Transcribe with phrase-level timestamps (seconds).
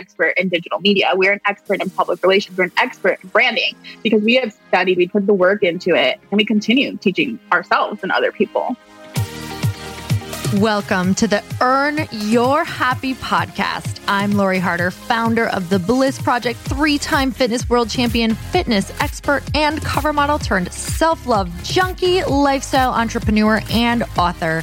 [0.00, 1.10] Expert in digital media.
[1.14, 2.56] We're an expert in public relations.
[2.56, 6.18] We're an expert in branding because we have studied, we put the work into it,
[6.30, 8.76] and we continue teaching ourselves and other people.
[10.54, 14.00] Welcome to the Earn Your Happy podcast.
[14.08, 19.42] I'm Lori Harder, founder of the Bliss Project, three time fitness world champion, fitness expert,
[19.54, 24.62] and cover model turned self love junkie, lifestyle entrepreneur, and author.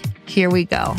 [0.31, 0.95] Here we go.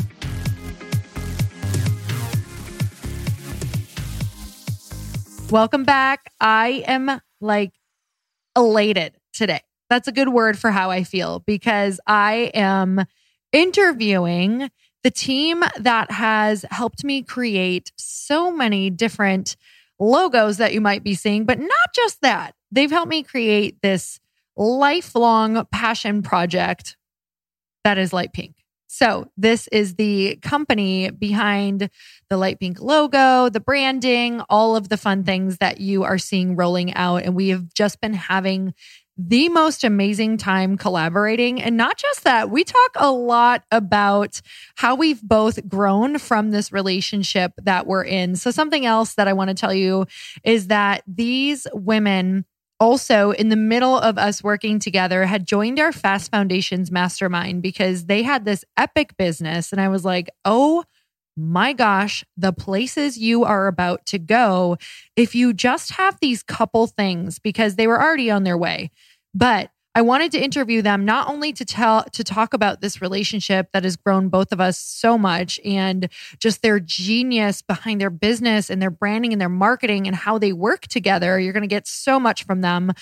[5.51, 6.31] Welcome back.
[6.39, 7.73] I am like
[8.55, 9.61] elated today.
[9.89, 13.07] That's a good word for how I feel because I am
[13.55, 14.69] interviewing
[15.03, 19.57] the team that has helped me create so many different
[19.99, 22.55] logos that you might be seeing, but not just that.
[22.71, 24.21] They've helped me create this
[24.59, 26.99] lifelong passion project
[27.83, 28.62] that is Lite Pink.
[28.95, 31.89] So, this is the company behind
[32.29, 36.57] the Lite Pink logo, the branding, all of the fun things that you are seeing
[36.57, 37.23] rolling out.
[37.23, 38.75] And we have just been having
[39.17, 41.63] the most amazing time collaborating.
[41.63, 44.43] And not just that, we talk a lot about
[44.75, 48.37] how we've both grown from this relationship that we're in.
[48.37, 50.05] So, something else that I want to tell you
[50.45, 52.45] is that these women
[52.83, 58.07] also in the middle of us working together had joined our fast foundations mastermind because
[58.07, 59.71] they had this epic business.
[59.71, 60.83] And i was like oh
[61.37, 64.77] my gosh the places you are about to go
[65.17, 68.91] if you just have these couple things because they were already on their way.
[69.33, 73.69] But I wanted to interview them not only to tell to talk about this relationship
[73.73, 76.09] that has grown both of us so much and
[76.39, 80.53] just their genius behind their business and their branding and their marketing and how they
[80.53, 81.39] work together.
[81.39, 82.93] You're going to get so much from them,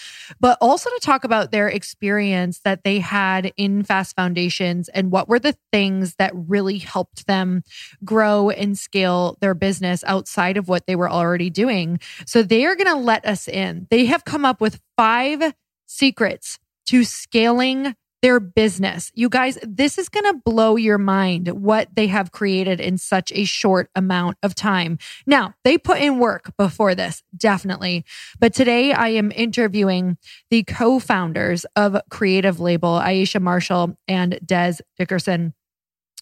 [0.41, 5.29] but also to talk about their experience that they had in Fast Foundations and what
[5.29, 7.63] were the things that really helped them
[8.05, 12.01] grow and scale their business outside of what they were already doing.
[12.27, 13.87] So they are going to let us in.
[13.91, 15.55] They have come up with five
[15.87, 16.60] secrets
[16.91, 19.13] to scaling their business.
[19.15, 23.31] You guys, this is going to blow your mind what they have created in such
[23.33, 24.99] a short amount of time.
[25.25, 28.05] Now, they put in work before this, definitely.
[28.41, 30.19] But today I am interviewing
[30.51, 35.55] the co founders of Creative Label, Aisha Marshall and Des Dickerson.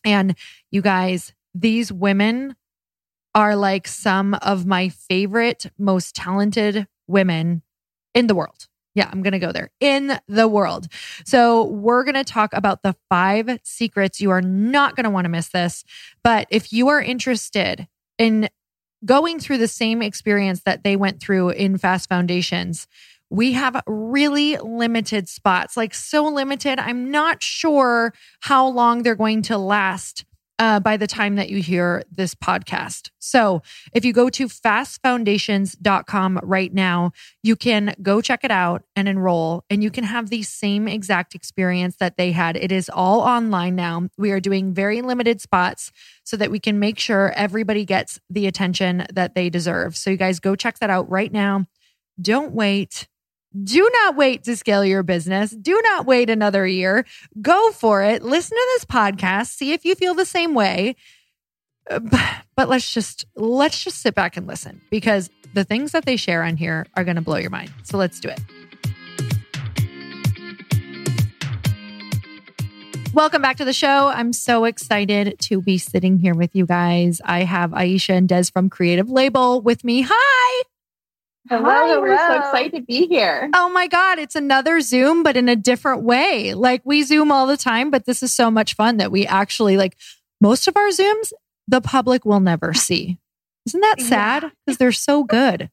[0.04, 0.36] And
[0.70, 2.56] you guys, these women
[3.34, 7.62] are like some of my favorite, most talented women
[8.14, 8.68] in the world.
[8.98, 10.88] Yeah, I'm going to go there in the world.
[11.24, 14.20] So, we're going to talk about the five secrets.
[14.20, 15.84] You are not going to want to miss this.
[16.24, 17.86] But if you are interested
[18.18, 18.48] in
[19.04, 22.88] going through the same experience that they went through in Fast Foundations,
[23.30, 26.80] we have really limited spots, like so limited.
[26.80, 30.24] I'm not sure how long they're going to last
[30.58, 33.10] uh, by the time that you hear this podcast.
[33.18, 33.62] So
[33.92, 37.12] if you go to fastfoundations.com right now,
[37.42, 41.34] you can go check it out and enroll, and you can have the same exact
[41.34, 42.56] experience that they had.
[42.56, 44.08] It is all online now.
[44.18, 45.92] We are doing very limited spots
[46.24, 49.96] so that we can make sure everybody gets the attention that they deserve.
[49.96, 51.66] So you guys go check that out right now.
[52.20, 53.06] Don't wait.
[53.56, 55.50] Do not wait to scale your business.
[55.50, 57.06] Do not wait another year.
[57.40, 58.22] Go for it.
[58.22, 59.48] Listen to this podcast.
[59.48, 60.96] See if you feel the same way.
[61.90, 62.00] Uh,
[62.56, 66.42] but let's just let's just sit back and listen because the things that they share
[66.42, 67.72] on here are going to blow your mind.
[67.84, 68.40] So let's do it.
[73.14, 74.08] Welcome back to the show.
[74.08, 77.22] I'm so excited to be sitting here with you guys.
[77.24, 80.04] I have Aisha and Des from Creative Label with me.
[80.06, 80.67] Hi.
[81.48, 81.98] Hello, Hi.
[81.98, 83.48] We're so excited to be here.
[83.54, 84.18] Oh my God.
[84.18, 86.52] It's another Zoom, but in a different way.
[86.52, 89.78] Like we Zoom all the time, but this is so much fun that we actually
[89.78, 89.96] like
[90.40, 91.32] most of our Zooms,
[91.66, 93.18] the public will never see.
[93.66, 94.42] Isn't that sad?
[94.42, 94.76] Because yeah.
[94.78, 95.70] they're so good.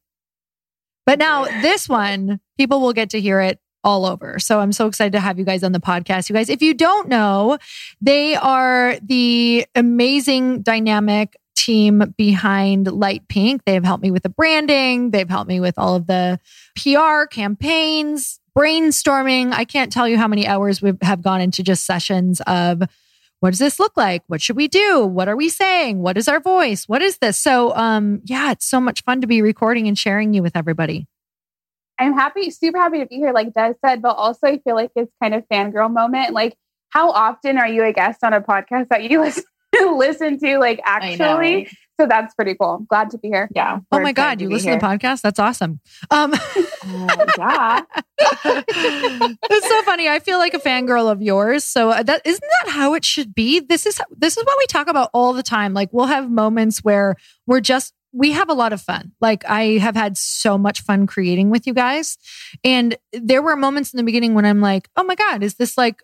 [1.05, 4.39] But now this one, people will get to hear it all over.
[4.39, 6.29] So I'm so excited to have you guys on the podcast.
[6.29, 7.57] You guys, if you don't know,
[8.01, 13.63] they are the amazing dynamic team behind Lite Pink.
[13.65, 15.11] They've helped me with the branding.
[15.11, 16.39] They've helped me with all of the
[16.75, 19.53] PR campaigns, brainstorming.
[19.53, 22.83] I can't tell you how many hours we have gone into just sessions of
[23.39, 24.23] what does this look like?
[24.27, 25.05] What should we do?
[25.05, 25.99] What are we saying?
[25.99, 26.87] What is our voice?
[26.87, 27.39] What is this?
[27.39, 31.07] So, um, yeah, it's so much fun to be recording and sharing you with everybody.
[31.99, 34.91] I'm happy, super happy to be here, like Des said, but also I feel like
[34.95, 36.33] it's kind of fangirl moment.
[36.33, 36.57] Like,
[36.89, 39.43] how often are you a guest on a podcast that you listen
[39.97, 41.69] listen to like actually.
[41.99, 42.85] So that's pretty cool.
[42.89, 43.49] Glad to be here.
[43.55, 43.79] Yeah.
[43.89, 44.41] Oh my God.
[44.41, 44.79] You listen here.
[44.79, 45.21] to the podcast?
[45.21, 45.79] That's awesome.
[46.11, 46.37] Um, uh,
[47.37, 47.81] yeah.
[48.19, 50.09] it's so funny.
[50.09, 51.63] I feel like a fangirl of yours.
[51.63, 53.61] So uh, that isn't that how it should be?
[53.61, 55.73] This is this is what we talk about all the time.
[55.73, 57.15] Like we'll have moments where
[57.47, 59.13] we're just we have a lot of fun.
[59.21, 62.17] Like I have had so much fun creating with you guys.
[62.63, 65.77] And there were moments in the beginning when I'm like, "Oh my god, is this
[65.77, 66.01] like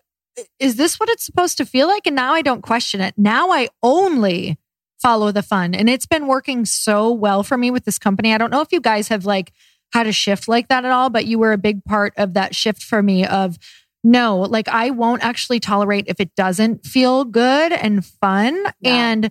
[0.58, 2.06] is this what it's supposed to feel like?
[2.06, 3.14] And now I don't question it.
[3.16, 4.58] Now I only
[5.00, 5.74] follow the fun.
[5.74, 8.32] And it's been working so well for me with this company.
[8.32, 9.52] I don't know if you guys have like
[9.92, 12.54] had a shift like that at all, but you were a big part of that
[12.54, 13.58] shift for me of
[14.04, 18.62] no, like I won't actually tolerate if it doesn't feel good and fun.
[18.80, 19.10] Yeah.
[19.10, 19.30] And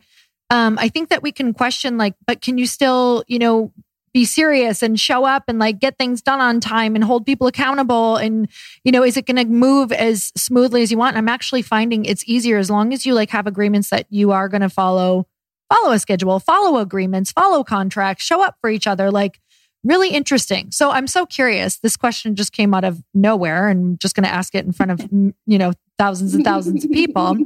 [0.50, 3.74] um, I think that we can question like, but can you still, you know,
[4.13, 7.48] be serious and show up and like get things done on time and hold people
[7.48, 8.50] accountable and
[8.84, 11.18] you know is it going to move as smoothly as you want?
[11.18, 14.50] I'm actually finding it's easier as long as you like have agreements that you are
[14.50, 15.27] going to follow
[15.72, 19.39] follow a schedule follow agreements follow contracts show up for each other like
[19.84, 20.72] really interesting.
[20.72, 21.80] So i'm so curious.
[21.80, 24.74] This question just came out of nowhere and I'm just going to ask it in
[24.74, 27.38] front of you know thousands and thousands of people.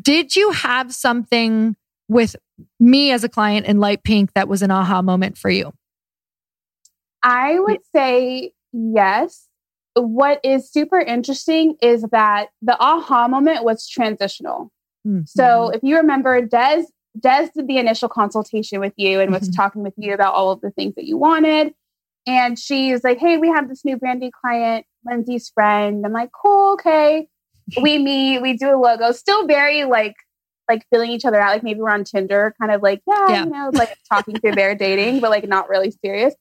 [0.00, 1.76] Did you have something
[2.08, 2.36] with
[2.78, 5.72] me as a client in Lite Pink that was an aha moment for you
[7.24, 9.48] I would say yes.
[9.96, 14.70] What is super interesting is that the aha moment was transitional.
[15.06, 15.22] Mm-hmm.
[15.26, 16.84] So if you remember, Des
[17.18, 19.52] Des did the initial consultation with you and was mm-hmm.
[19.52, 21.72] talking with you about all of the things that you wanted.
[22.26, 26.04] And she's like, Hey, we have this new branding client, Lindsay's friend.
[26.04, 27.28] I'm like, cool, okay.
[27.80, 30.14] we meet, we do a logo, still very like
[30.68, 31.50] like filling each other out.
[31.50, 33.44] Like maybe we're on Tinder, kind of like, yeah, yeah.
[33.44, 36.34] you know, like talking through their dating, but like not really serious.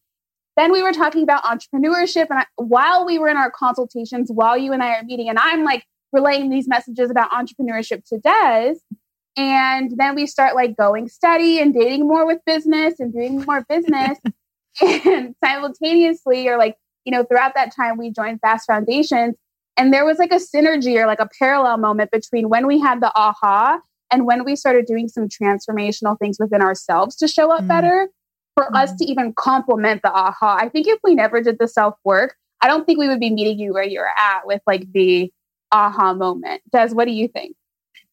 [0.55, 2.27] Then we were talking about entrepreneurship.
[2.29, 5.39] And I, while we were in our consultations, while you and I are meeting, and
[5.39, 8.75] I'm like relaying these messages about entrepreneurship to Des.
[9.35, 13.65] And then we start like going steady and dating more with business and doing more
[13.67, 14.19] business.
[14.81, 19.35] and simultaneously, or like, you know, throughout that time, we joined Fast Foundations.
[19.75, 23.01] And there was like a synergy or like a parallel moment between when we had
[23.01, 23.79] the aha
[24.11, 27.67] and when we started doing some transformational things within ourselves to show up mm.
[27.67, 28.09] better
[28.55, 28.81] for mm.
[28.81, 30.57] us to even complement the aha.
[30.59, 33.31] I think if we never did the self work, I don't think we would be
[33.31, 35.31] meeting you where you're at with like the
[35.71, 36.61] aha moment.
[36.71, 37.55] Des, what do you think?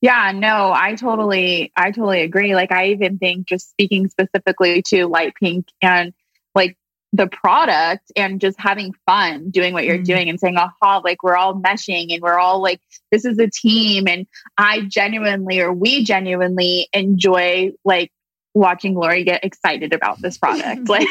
[0.01, 2.55] Yeah, no, I totally, I totally agree.
[2.55, 6.15] Like, I even think just speaking specifically to Lite Pink and
[6.55, 6.79] like
[7.13, 11.23] the product and just having fun doing what you're mm doing and saying, aha, like
[11.23, 12.81] we're all meshing and we're all like,
[13.13, 14.09] this is a team.
[14.09, 18.11] And I genuinely, or we genuinely enjoy like
[18.55, 20.89] watching Lori get excited about this product.
[20.89, 21.09] like,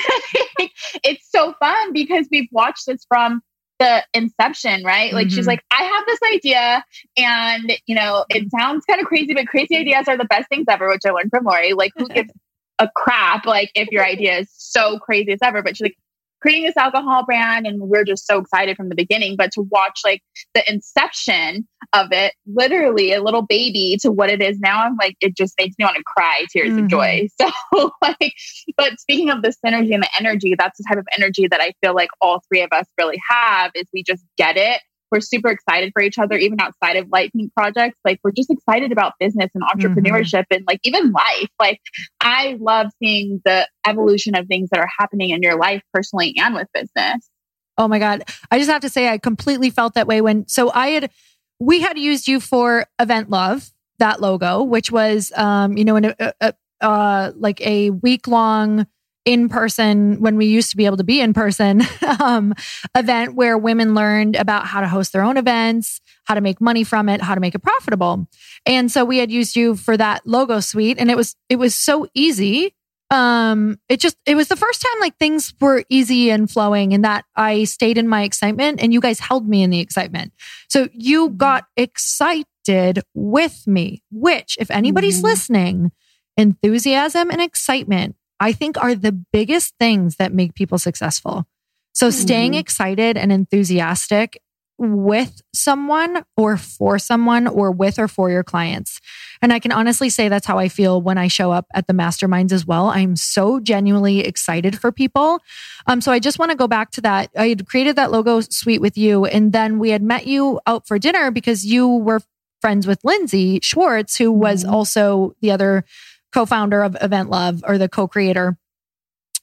[1.03, 3.41] it's so fun because we've watched this from
[3.79, 5.13] the inception, right?
[5.13, 5.35] Like mm-hmm.
[5.35, 6.85] she's like, I have this idea,
[7.17, 10.65] and you know, it sounds kind of crazy, but crazy ideas are the best things
[10.69, 11.73] ever, which I learned from Lori.
[11.73, 12.31] Like, who gives
[12.77, 15.63] a crap like if your idea is so crazy as ever?
[15.63, 15.97] But she's like,
[16.41, 20.01] creating this alcohol brand and we're just so excited from the beginning but to watch
[20.03, 20.21] like
[20.53, 25.15] the inception of it literally a little baby to what it is now i'm like
[25.21, 26.83] it just makes me want to cry tears mm-hmm.
[26.83, 28.33] of joy so like
[28.77, 31.71] but speaking of the synergy and the energy that's the type of energy that i
[31.81, 34.81] feel like all three of us really have is we just get it
[35.11, 37.99] we're super excited for each other, even outside of Lite Pink projects.
[38.05, 39.79] Like we're just excited about business and mm-hmm.
[39.79, 40.55] entrepreneurship mm-hmm.
[40.55, 41.49] and like even life.
[41.59, 41.79] Like
[42.21, 46.55] I love seeing the evolution of things that are happening in your life personally and
[46.55, 47.29] with business.
[47.77, 48.23] Oh my God.
[48.51, 51.11] I just have to say, I completely felt that way when, so I had,
[51.59, 56.05] we had used you for Event Love, that logo, which was, um, you know, in
[56.05, 58.87] a, a, uh, like a week long
[59.29, 61.83] in person when we used to be able to be in person
[62.19, 62.51] um,
[62.97, 66.83] event where women learned about how to host their own events, how to make money
[66.83, 68.27] from it, how to make it profitable.
[68.65, 71.75] And so we had used you for that logo suite and it was it was
[71.75, 72.73] so easy.
[73.11, 77.05] Um it just it was the first time like things were easy and flowing and
[77.05, 80.33] that I stayed in my excitement and you guys held me in the excitement.
[80.69, 81.37] So you mm-hmm.
[81.37, 85.27] got excited with me, which if anybody's mm-hmm.
[85.27, 85.91] listening,
[86.35, 91.45] enthusiasm and excitement I think are the biggest things that make people successful.
[91.93, 92.59] So staying mm-hmm.
[92.59, 94.41] excited and enthusiastic
[94.79, 99.01] with someone or for someone or with or for your clients.
[99.41, 101.93] And I can honestly say that's how I feel when I show up at the
[101.93, 102.87] masterminds as well.
[102.87, 105.39] I'm so genuinely excited for people.
[105.85, 107.29] Um, so I just want to go back to that.
[107.37, 110.87] I had created that logo suite with you, and then we had met you out
[110.87, 112.21] for dinner because you were
[112.61, 114.73] friends with Lindsay Schwartz, who was mm-hmm.
[114.73, 115.83] also the other
[116.33, 118.57] co-founder of Event Love or the co-creator.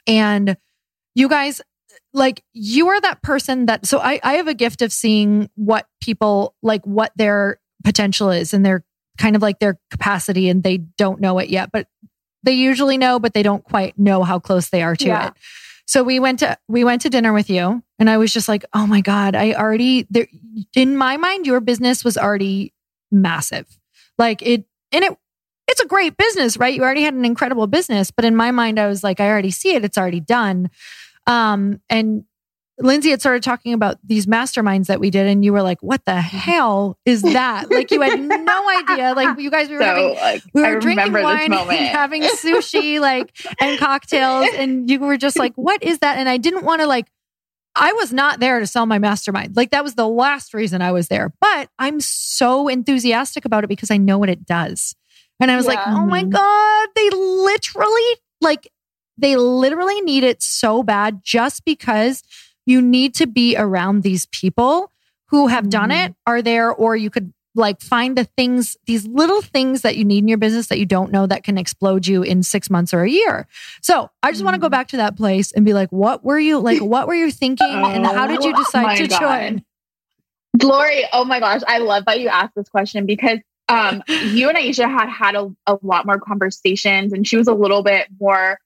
[0.06, 0.56] And
[1.14, 1.60] you guys
[2.12, 5.86] like you are that person that so I, I have a gift of seeing what
[6.00, 8.84] people like what their potential is and their
[9.18, 11.88] kind of like their capacity and they don't know it yet but
[12.42, 15.28] they usually know but they don't quite know how close they are to yeah.
[15.28, 15.34] it
[15.86, 18.64] so we went to we went to dinner with you and i was just like
[18.72, 20.26] oh my god i already there
[20.74, 22.72] in my mind your business was already
[23.10, 23.66] massive
[24.18, 25.16] like it and it
[25.68, 26.74] it's a great business, right?
[26.74, 28.10] You already had an incredible business.
[28.10, 29.84] But in my mind, I was like, I already see it.
[29.84, 30.70] It's already done.
[31.26, 32.24] Um, and
[32.78, 36.04] Lindsay had started talking about these masterminds that we did, and you were like, "What
[36.04, 36.36] the mm-hmm.
[36.36, 39.14] hell is that?" like you had no idea.
[39.14, 43.00] Like you guys, we were so, having, like, we were I drinking wine, having sushi,
[43.00, 46.82] like and cocktails, and you were just like, "What is that?" And I didn't want
[46.82, 47.06] to like.
[47.78, 49.54] I was not there to sell my mastermind.
[49.54, 51.34] Like that was the last reason I was there.
[51.42, 54.94] But I'm so enthusiastic about it because I know what it does.
[55.40, 55.72] And I was yeah.
[55.72, 56.30] like, oh my mm-hmm.
[56.30, 58.70] God, they literally, like,
[59.18, 62.22] they literally need it so bad just because
[62.64, 64.92] you need to be around these people
[65.28, 66.32] who have done it, mm-hmm.
[66.32, 70.18] are there, or you could like find the things, these little things that you need
[70.18, 73.02] in your business that you don't know that can explode you in six months or
[73.02, 73.46] a year.
[73.80, 74.44] So I just mm.
[74.44, 76.80] want to go back to that place and be like, what were you like?
[76.86, 77.66] What were you thinking?
[77.68, 79.20] oh, and how did you oh decide to God.
[79.20, 79.64] join?
[80.62, 83.38] Lori, oh my gosh, I love that you asked this question because
[83.68, 87.54] um, you and Aisha had had a, a lot more conversations, and she was a
[87.54, 88.58] little bit more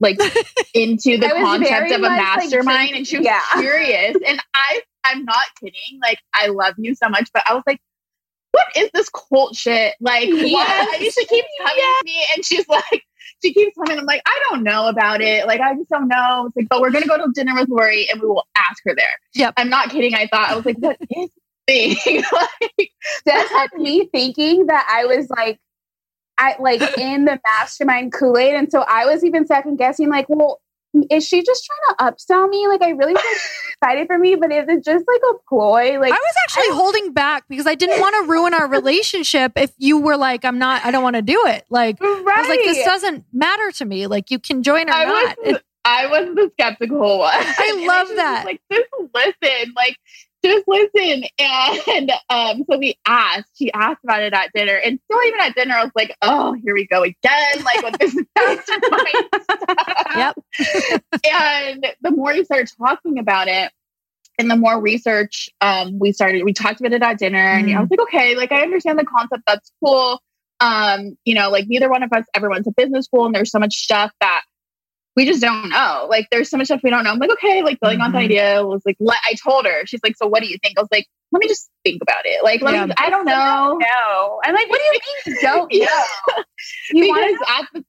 [0.00, 0.18] like
[0.74, 3.40] into the concept of a mastermind, like, and she was yeah.
[3.54, 4.16] curious.
[4.26, 5.98] And I, I'm not kidding.
[6.00, 7.80] Like, I love you so much, but I was like,
[8.52, 9.94] what is this cult shit?
[10.00, 10.88] Like, yes.
[10.96, 12.00] Aisha keeps coming yes.
[12.00, 13.02] to me, and she's like.
[13.42, 13.98] She keeps coming.
[13.98, 15.46] I'm like, I don't know about it.
[15.46, 16.46] Like, I just don't know.
[16.46, 18.94] It's like, but we're gonna go to dinner with Lori, and we will ask her
[18.94, 19.06] there.
[19.34, 19.54] Yep.
[19.56, 20.14] I'm not kidding.
[20.14, 21.30] I thought I was like, what is
[21.66, 21.96] thing.
[22.32, 22.90] like,
[23.26, 25.58] Des had me thinking that I was like,
[26.36, 30.26] I like in the mastermind Kool Aid, and so I was even second guessing, like,
[30.28, 30.60] well,
[31.10, 32.68] is she just trying to upsell me?
[32.68, 33.40] Like, I really was
[33.72, 35.98] excited for me, but is it just like a ploy?
[35.98, 39.52] Like, I was actually I, holding back because I didn't want to ruin our relationship.
[39.56, 41.64] If you were like, I'm not, I don't want to do it.
[41.68, 42.24] Like, right.
[42.36, 44.06] I was like, this doesn't matter to me.
[44.06, 45.36] Like, you can join or I not.
[45.44, 47.30] Was, I was the skeptical one.
[47.34, 48.44] I love that.
[48.46, 49.72] Like, just listen.
[49.76, 49.98] Like,
[50.48, 51.24] just listen.
[51.38, 54.74] And um, so we asked, she asked about it at dinner.
[54.74, 57.64] And still even at dinner, I was like, oh, here we go again.
[57.64, 59.28] Like with this mastermind
[60.16, 60.36] Yep.
[61.30, 63.72] and the more you started talking about it,
[64.38, 67.60] and the more research um, we started, we talked about it at dinner, mm.
[67.60, 69.44] and I was like, okay, like I understand the concept.
[69.46, 70.20] That's cool.
[70.60, 73.50] Um, you know, like neither one of us ever went to business school, and there's
[73.50, 74.42] so much stuff that
[75.16, 76.06] we just don't know.
[76.08, 77.10] Like there's so much stuff we don't know.
[77.10, 78.06] I'm like, okay, like building mm-hmm.
[78.06, 80.58] on the idea was like, let, I told her, she's like, so what do you
[80.62, 80.78] think?
[80.78, 82.42] I was like, let me just think about it.
[82.42, 82.86] Like, let yeah.
[82.86, 83.78] me, I don't know.
[83.80, 84.40] No.
[84.44, 85.72] I'm like, what do you mean you don't
[86.36, 86.44] know?
[86.92, 87.84] You because at the,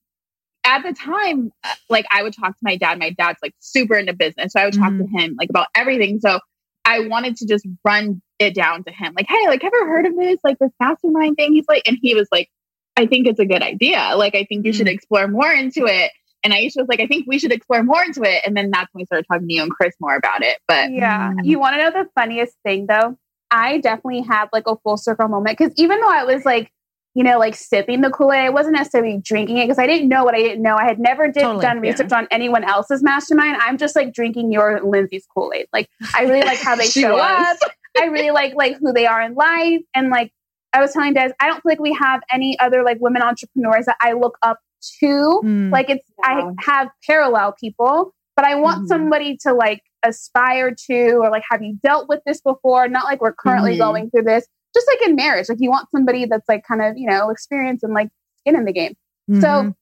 [0.65, 2.99] at the time, uh, like I would talk to my dad.
[2.99, 4.53] My dad's like super into business.
[4.53, 5.15] So I would talk mm-hmm.
[5.15, 6.19] to him like about everything.
[6.19, 6.39] So
[6.85, 9.13] I wanted to just run it down to him.
[9.15, 10.37] Like, hey, like, ever heard of this?
[10.43, 11.53] Like this mastermind thing?
[11.53, 12.49] He's like, and he was like,
[12.95, 14.13] I think it's a good idea.
[14.15, 14.77] Like, I think you mm-hmm.
[14.77, 16.11] should explore more into it.
[16.45, 18.43] And Aisha was like, I think we should explore more into it.
[18.45, 20.59] And then that's when we started talking to you and Chris more about it.
[20.67, 21.43] But yeah, mm.
[21.43, 23.17] you want to know the funniest thing though?
[23.49, 26.71] I definitely had like a full circle moment because even though I was like,
[27.15, 30.07] you know, like sipping the Kool Aid, I wasn't necessarily drinking it because I didn't
[30.07, 30.75] know what I didn't know.
[30.75, 32.17] I had never did, totally, done research yeah.
[32.19, 33.57] on anyone else's mastermind.
[33.61, 35.65] I'm just like drinking your Lindsay's Kool Aid.
[35.73, 37.57] Like I really like how they show was.
[37.63, 37.71] up.
[37.97, 40.31] I really like like who they are in life and like
[40.75, 43.85] I was telling Des, I don't feel like we have any other like women entrepreneurs
[43.85, 44.59] that I look up
[44.99, 45.41] to.
[45.43, 50.75] Mm, like it's, I have parallel people, but I want mm somebody to like aspire
[50.87, 52.87] to or like, have you dealt with this before?
[52.87, 53.79] Not like we're currently mm-hmm.
[53.79, 54.45] going through this.
[54.73, 57.83] Just like in marriage, like you want somebody that's like kind of, you know, experienced
[57.83, 58.93] and like skin in the game.
[59.29, 59.41] Mm-hmm.
[59.41, 59.73] So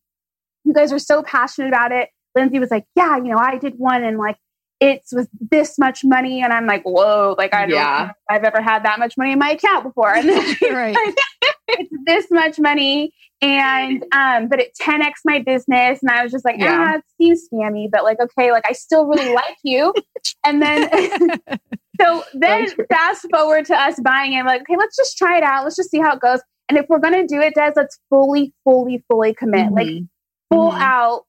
[0.64, 2.10] you guys are so passionate about it.
[2.36, 4.38] Lindsay was like, yeah, you know, I did one and like
[4.84, 6.42] it was this much money.
[6.44, 8.12] And I'm like, whoa, like I don't yeah.
[8.30, 10.14] I've ever had that much money in my account before.
[10.14, 11.16] And then right.
[11.70, 13.14] it's this much money.
[13.42, 16.00] And um, but it 10x my business.
[16.02, 16.96] And I was just like, yeah.
[16.96, 19.94] ah, it seems scammy, but like, okay, like I still really like you.
[20.46, 20.90] And then
[22.02, 24.40] so then fast forward to us buying it.
[24.40, 25.64] I'm like, okay, let's just try it out.
[25.64, 26.42] Let's just see how it goes.
[26.68, 29.68] And if we're gonna do it, Des, let's fully, fully, fully commit.
[29.68, 29.76] Mm-hmm.
[29.76, 30.04] Like
[30.52, 30.82] full mm-hmm.
[30.82, 31.22] out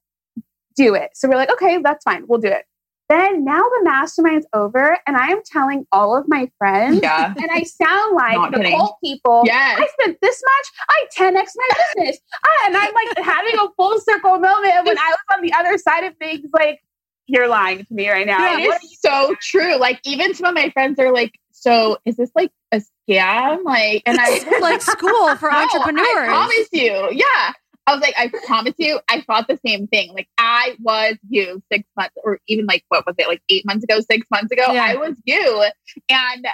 [0.75, 1.11] do it.
[1.13, 2.25] So we're like, okay, that's fine.
[2.27, 2.65] We'll do it.
[3.07, 7.33] Then now the mastermind's over, and I am telling all of my friends, yeah.
[7.37, 8.77] and I sound like Not the kidding.
[8.77, 9.43] cult people.
[9.45, 9.79] Yes.
[9.79, 12.19] I spent this much, I 10x my business.
[12.65, 16.03] and I'm like having a full circle moment when I was on the other side
[16.05, 16.81] of things, like,
[17.27, 18.57] you're lying to me right now.
[18.57, 19.77] It is so true.
[19.77, 23.63] Like, even some of my friends are like, so is this like a scam?
[23.63, 26.05] Like, and I like school for no, entrepreneurs.
[26.07, 27.09] I promise you.
[27.11, 27.53] Yeah.
[27.87, 30.11] I was like, I promise you, I thought the same thing.
[30.13, 33.83] Like I was you six months, or even like what was it, like eight months
[33.83, 34.73] ago, six months ago.
[34.73, 34.83] Yeah.
[34.83, 35.65] I was you,
[36.09, 36.47] and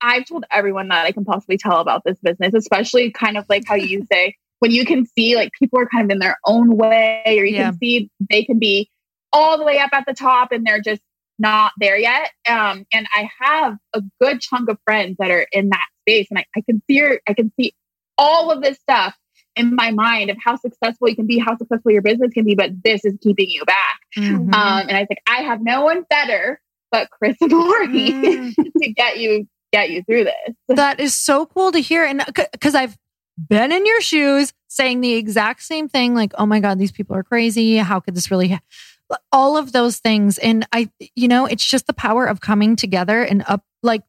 [0.00, 3.64] I've told everyone that I can possibly tell about this business, especially kind of like
[3.66, 6.76] how you say when you can see like people are kind of in their own
[6.76, 7.70] way, or you yeah.
[7.70, 8.90] can see they can be
[9.32, 11.02] all the way up at the top, and they're just
[11.38, 12.30] not there yet.
[12.48, 16.38] Um, and I have a good chunk of friends that are in that space, and
[16.38, 17.74] I, I can see, I can see
[18.16, 19.14] all of this stuff
[19.60, 22.54] in my mind of how successful you can be, how successful your business can be,
[22.54, 24.00] but this is keeping you back.
[24.16, 24.52] Mm-hmm.
[24.54, 28.54] Um, and I was like, I have no one better but Chris and Lori mm.
[28.54, 30.54] to get you get you through this.
[30.68, 32.96] That is so cool to hear, and because I've
[33.48, 37.16] been in your shoes saying the exact same thing, like, oh my god, these people
[37.16, 37.76] are crazy.
[37.76, 38.48] How could this really?
[38.48, 38.60] Ha-?
[39.32, 43.22] All of those things, and I, you know, it's just the power of coming together
[43.22, 44.02] and up, like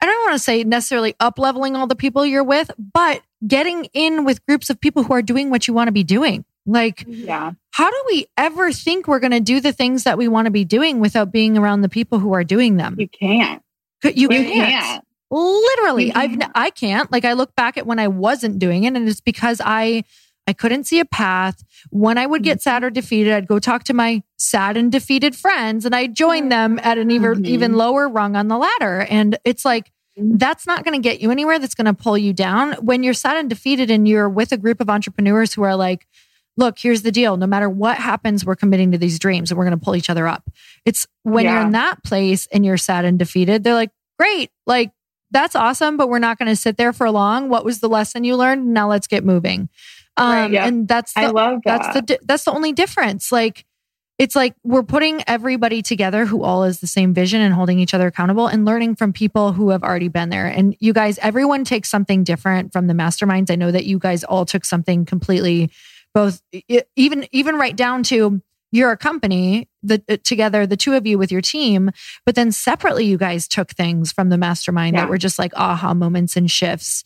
[0.00, 3.86] I don't want to say necessarily up leveling all the people you're with, but getting
[3.94, 6.44] in with groups of people who are doing what you want to be doing.
[6.66, 7.52] Like, yeah.
[7.70, 10.50] how do we ever think we're going to do the things that we want to
[10.50, 12.96] be doing without being around the people who are doing them?
[12.98, 13.62] You can't.
[14.02, 14.84] You, you can't.
[14.84, 15.04] can't.
[15.30, 16.50] Literally, I've mm-hmm.
[16.54, 17.10] I can't.
[17.10, 20.04] Like I look back at when I wasn't doing it, and it's because I
[20.46, 21.64] I couldn't see a path.
[21.90, 25.34] When I would get sad or defeated, I'd go talk to my sad and defeated
[25.34, 27.46] friends, and I'd join them at an even mm-hmm.
[27.46, 29.06] even lower rung on the ladder.
[29.08, 31.58] And it's like that's not going to get you anywhere.
[31.58, 32.74] That's going to pull you down.
[32.74, 36.06] When you're sad and defeated and you're with a group of entrepreneurs who are like,
[36.56, 37.36] look, here's the deal.
[37.36, 40.10] No matter what happens, we're committing to these dreams and we're going to pull each
[40.10, 40.48] other up.
[40.84, 41.54] It's when yeah.
[41.54, 44.92] you're in that place and you're sad and defeated, they're like, great, like
[45.32, 47.48] that's awesome, but we're not going to sit there for long.
[47.48, 48.72] What was the lesson you learned?
[48.72, 49.68] Now let's get moving.
[50.16, 50.66] Um, right, yeah.
[50.66, 51.92] and that's the, I love that.
[51.92, 53.32] that's the that's the only difference.
[53.32, 53.64] Like
[54.18, 57.94] it's like we're putting everybody together who all is the same vision and holding each
[57.94, 60.46] other accountable and learning from people who have already been there.
[60.46, 63.50] And you guys, everyone takes something different from the masterminds.
[63.50, 65.70] I know that you guys all took something completely
[66.14, 66.40] both
[66.96, 71.18] even even right down to you're a company the uh, together the two of you
[71.18, 71.90] with your team
[72.24, 75.02] but then separately you guys took things from the mastermind yeah.
[75.02, 77.02] that were just like aha moments and shifts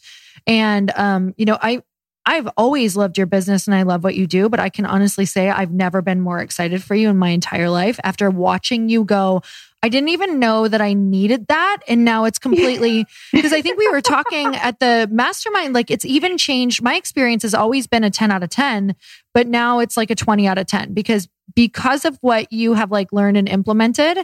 [0.47, 1.83] and um you know i
[2.29, 5.25] I've always loved your business and I love what you do, but I can honestly
[5.25, 9.05] say I've never been more excited for you in my entire life after watching you
[9.05, 9.41] go.
[9.83, 11.79] I didn't even know that I needed that.
[11.89, 16.05] And now it's completely because I think we were talking at the mastermind, like it's
[16.05, 16.83] even changed.
[16.83, 18.95] My experience has always been a 10 out of 10,
[19.33, 22.91] but now it's like a 20 out of 10 because because of what you have
[22.91, 24.19] like learned and implemented,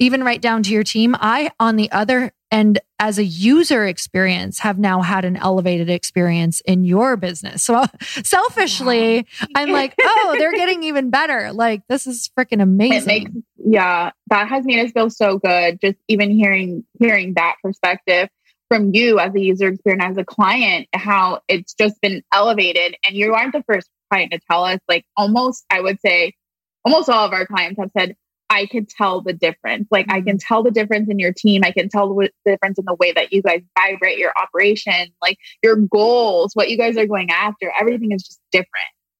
[0.00, 1.14] even right down to your team.
[1.20, 6.60] I, on the other end, as a user experience, have now had an elevated experience
[6.62, 7.64] in your business.
[7.64, 9.46] So selfishly, wow.
[9.56, 11.52] I'm like, oh, they're getting even better.
[11.52, 13.06] Like, this is freaking amazing.
[13.06, 15.80] Makes, yeah, that has made us feel so good.
[15.80, 18.28] Just even hearing hearing that perspective
[18.68, 22.96] from you as a user experience, as a client, how it's just been elevated.
[23.06, 24.78] And you aren't the first client to tell us.
[24.88, 26.34] Like, almost, I would say,
[26.84, 28.16] almost all of our clients have said,
[28.54, 29.88] I can tell the difference.
[29.90, 30.46] Like I can mm-hmm.
[30.46, 31.62] tell the difference in your team.
[31.64, 35.38] I can tell the difference in the way that you guys vibrate your operation, like
[35.62, 37.72] your goals, what you guys are going after.
[37.78, 38.68] Everything is just different.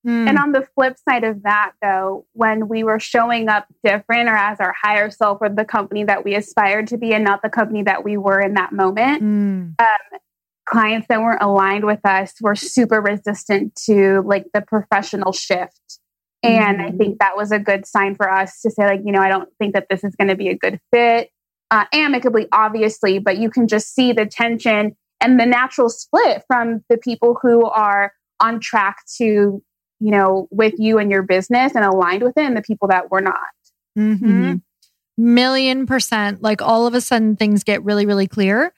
[0.07, 0.29] Mm.
[0.29, 4.37] And on the flip side of that, though, when we were showing up different or
[4.37, 7.49] as our higher self or the company that we aspired to be and not the
[7.49, 9.75] company that we were in that moment, mm.
[9.81, 10.19] um,
[10.67, 15.99] clients that weren't aligned with us were super resistant to like the professional shift
[16.45, 16.87] and mm-hmm.
[16.87, 19.29] I think that was a good sign for us to say, like, you know, I
[19.29, 21.31] don't think that this is going to be a good fit,
[21.71, 26.85] uh, amicably, obviously, but you can just see the tension and the natural split from
[26.91, 29.25] the people who are on track to,
[30.01, 33.11] you know, with you and your business and aligned with it and the people that
[33.11, 33.39] were not.
[33.99, 34.27] Mm-hmm.
[34.27, 34.57] Mm-hmm.
[35.17, 36.43] Million percent.
[36.43, 38.75] Like all of a sudden things get really, really clear.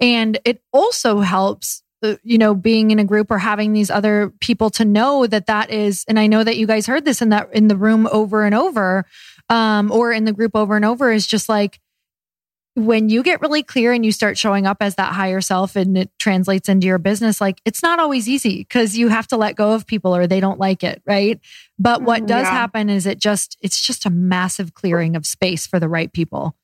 [0.00, 1.82] And it also helps
[2.22, 5.70] you know being in a group or having these other people to know that that
[5.70, 8.44] is and i know that you guys heard this in that in the room over
[8.44, 9.04] and over
[9.48, 11.80] um or in the group over and over is just like
[12.76, 15.96] when you get really clear and you start showing up as that higher self and
[15.96, 19.56] it translates into your business like it's not always easy because you have to let
[19.56, 21.40] go of people or they don't like it right
[21.78, 22.50] but what mm, does yeah.
[22.50, 26.54] happen is it just it's just a massive clearing of space for the right people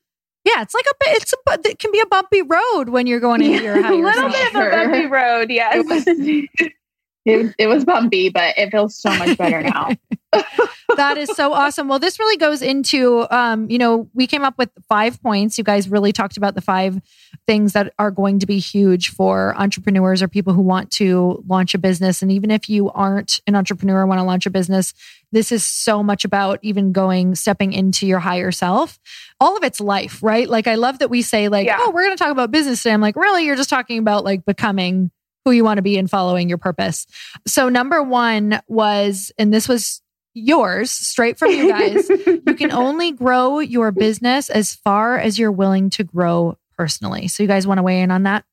[0.45, 1.21] yeah, it's like a bit.
[1.21, 1.69] It's a.
[1.69, 3.93] It can be a bumpy road when you're going into your higher.
[3.93, 5.49] a little bit of a bumpy road.
[5.49, 6.05] Yes.
[7.25, 9.91] It it was bumpy, but it feels so much better now.
[10.95, 11.87] that is so awesome.
[11.87, 15.57] Well, this really goes into, um, you know, we came up with five points.
[15.57, 16.99] You guys really talked about the five
[17.47, 21.73] things that are going to be huge for entrepreneurs or people who want to launch
[21.73, 22.21] a business.
[22.21, 24.93] And even if you aren't an entrepreneur, want to launch a business,
[25.31, 28.99] this is so much about even going, stepping into your higher self.
[29.39, 30.47] All of it's life, right?
[30.47, 31.77] Like, I love that we say, like, yeah.
[31.79, 32.93] oh, we're going to talk about business today.
[32.93, 33.45] I'm like, really?
[33.45, 35.11] You're just talking about like becoming
[35.45, 37.05] who you want to be and following your purpose.
[37.47, 40.01] So, number one was, and this was
[40.33, 42.09] yours straight from you guys,
[42.47, 47.27] you can only grow your business as far as you're willing to grow personally.
[47.27, 48.45] So, you guys want to weigh in on that?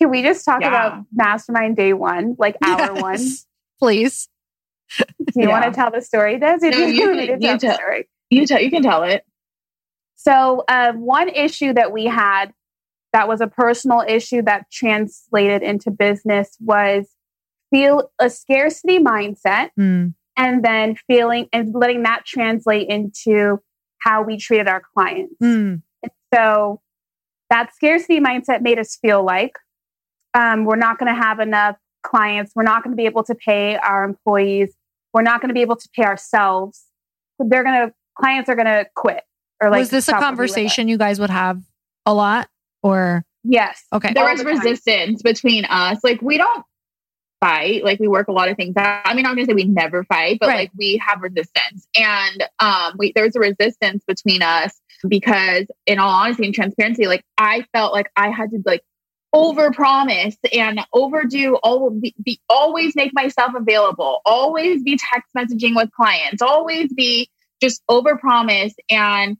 [0.00, 0.68] Can we just talk yeah.
[0.68, 3.20] about mastermind day one, like hour yes, one?
[3.80, 4.28] Please.
[4.96, 5.48] Do you yeah.
[5.48, 6.58] want to tell the story, Des?
[6.62, 7.78] No, you, you, can, you, tell,
[8.30, 9.24] you, tell, you can tell it.
[10.14, 12.52] So, uh, one issue that we had
[13.12, 17.08] that was a personal issue that translated into business was
[17.70, 20.12] feel a scarcity mindset mm.
[20.36, 23.58] and then feeling and letting that translate into
[24.00, 25.34] how we treated our clients.
[25.42, 25.82] Mm.
[26.32, 26.80] so
[27.50, 29.52] that scarcity mindset made us feel like
[30.34, 32.52] um, we're not going to have enough clients.
[32.54, 34.74] We're not going to be able to pay our employees.
[35.12, 36.84] We're not going to be able to pay ourselves.
[37.38, 39.22] They're going to, clients are going to quit.
[39.60, 41.62] Or like, was this a conversation you guys would have
[42.06, 42.48] a lot?
[42.82, 43.84] Or yes.
[43.92, 44.12] okay.
[44.12, 45.98] There was the resistance between us.
[46.02, 46.64] Like we don't
[47.40, 47.84] fight.
[47.84, 49.02] Like we work a lot of things out.
[49.04, 50.56] I mean i'm gonna say we never fight but right.
[50.56, 51.86] like we have resistance.
[51.96, 57.24] And um we there's a resistance between us because in all honesty and transparency like
[57.36, 58.82] i felt like i had to like
[59.32, 65.76] over promise and overdo all be, be always make myself available always be text messaging
[65.76, 69.36] with clients always be just over promise and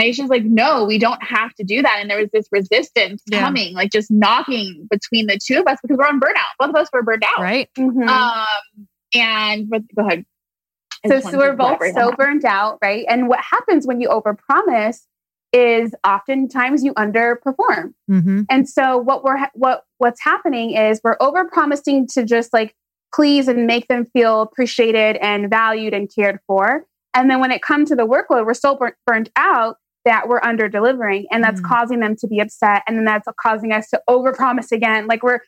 [0.00, 1.98] Aisha's like, no, we don't have to do that.
[2.00, 3.40] And there was this resistance yeah.
[3.40, 6.52] coming, like just knocking between the two of us because we're on burnout.
[6.58, 7.40] Both of us were burned out.
[7.40, 7.68] Right.
[7.78, 8.08] Mm-hmm.
[8.08, 10.24] Um, and but go ahead.
[11.06, 13.04] so, so we're both so burned out, right?
[13.08, 15.02] And what happens when you overpromise
[15.52, 17.92] is oftentimes you underperform.
[18.10, 18.42] Mm-hmm.
[18.48, 22.74] And so what we're what what's happening is we're overpromising to just like
[23.14, 26.86] please and make them feel appreciated and valued and cared for.
[27.14, 30.42] And then when it comes to the workload, we're still burnt, burnt out that we're
[30.42, 31.68] under delivering and that's mm.
[31.68, 35.40] causing them to be upset and then that's causing us to overpromise again like we're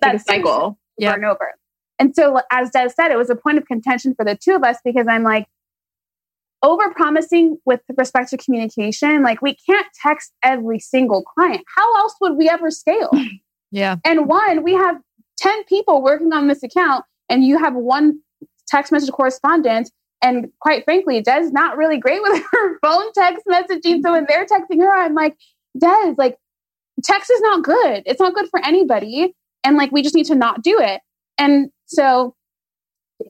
[0.00, 1.10] that's cycle yeah.
[1.10, 1.54] over and over
[1.98, 4.62] and so as Des said it was a point of contention for the two of
[4.62, 5.46] us because I'm like
[6.62, 9.22] over promising with respect to communication.
[9.22, 11.62] Like we can't text every single client.
[11.76, 13.10] How else would we ever scale?
[13.70, 13.96] Yeah.
[14.02, 14.96] And one, we have
[15.36, 18.20] 10 people working on this account and you have one
[18.66, 19.90] text message correspondent.
[20.22, 24.02] And quite frankly, Des not really great with her phone text messaging.
[24.02, 25.36] So when they're texting her, I'm like,
[25.78, 26.36] Des, like
[27.02, 28.02] text is not good.
[28.06, 29.34] It's not good for anybody.
[29.64, 31.00] And like we just need to not do it.
[31.38, 32.34] And so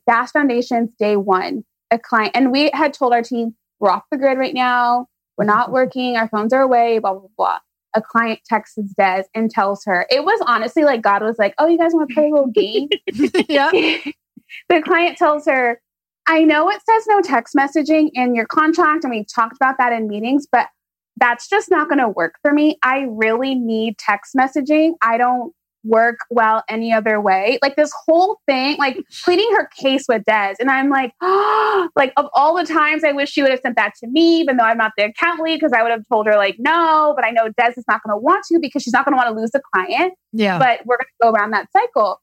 [0.06, 4.18] Fast Foundations, day one, a client, and we had told our team, we're off the
[4.18, 5.06] grid right now.
[5.36, 5.74] We're not mm-hmm.
[5.74, 6.16] working.
[6.16, 7.58] Our phones are away, blah, blah, blah.
[7.94, 11.66] A client texts Des and tells her, it was honestly like God was like, oh,
[11.66, 12.88] you guys want to play a little game?
[13.48, 13.70] yeah.
[14.68, 15.80] the client tells her,
[16.28, 19.92] I know it says no text messaging in your contract, and we've talked about that
[19.92, 20.68] in meetings, but
[21.16, 22.78] that's just not going to work for me.
[22.82, 24.92] I really need text messaging.
[25.02, 25.52] I don't
[25.84, 27.58] work well any other way.
[27.62, 30.54] Like this whole thing, like pleading her case with Des.
[30.60, 33.76] And I'm like, oh, like of all the times I wish she would have sent
[33.76, 36.26] that to me, even though I'm not the account lead, because I would have told
[36.26, 38.92] her like, no, but I know Des is not going to want to because she's
[38.92, 40.12] not going to want to lose the client.
[40.32, 40.58] Yeah.
[40.58, 42.20] But we're going to go around that cycle.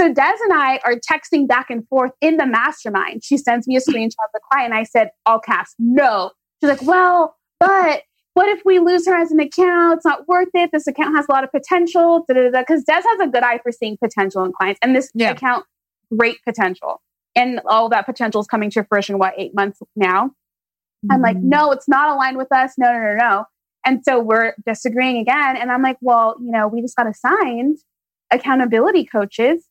[0.00, 3.22] So Des and I are texting back and forth in the mastermind.
[3.22, 4.72] She sends me a screenshot of the client.
[4.72, 6.30] And I said, all caps, no.
[6.62, 9.98] She's like, well, but what if we lose her as an account?
[9.98, 10.70] It's not worth it.
[10.72, 12.24] This account has a lot of potential.
[12.26, 15.32] Because Des has a good eye for seeing potential in clients, and this yeah.
[15.32, 15.66] account,
[16.16, 17.02] great potential.
[17.36, 19.18] And all that potential is coming to fruition.
[19.18, 20.28] What eight months now?
[20.28, 21.12] Mm-hmm.
[21.12, 21.50] I'm like, mm-hmm.
[21.50, 22.72] no, it's not aligned with us.
[22.78, 23.44] No, no, no, no.
[23.84, 25.58] And so we're disagreeing again.
[25.58, 27.76] And I'm like, well, you know, we just got assigned
[28.32, 29.66] accountability coaches.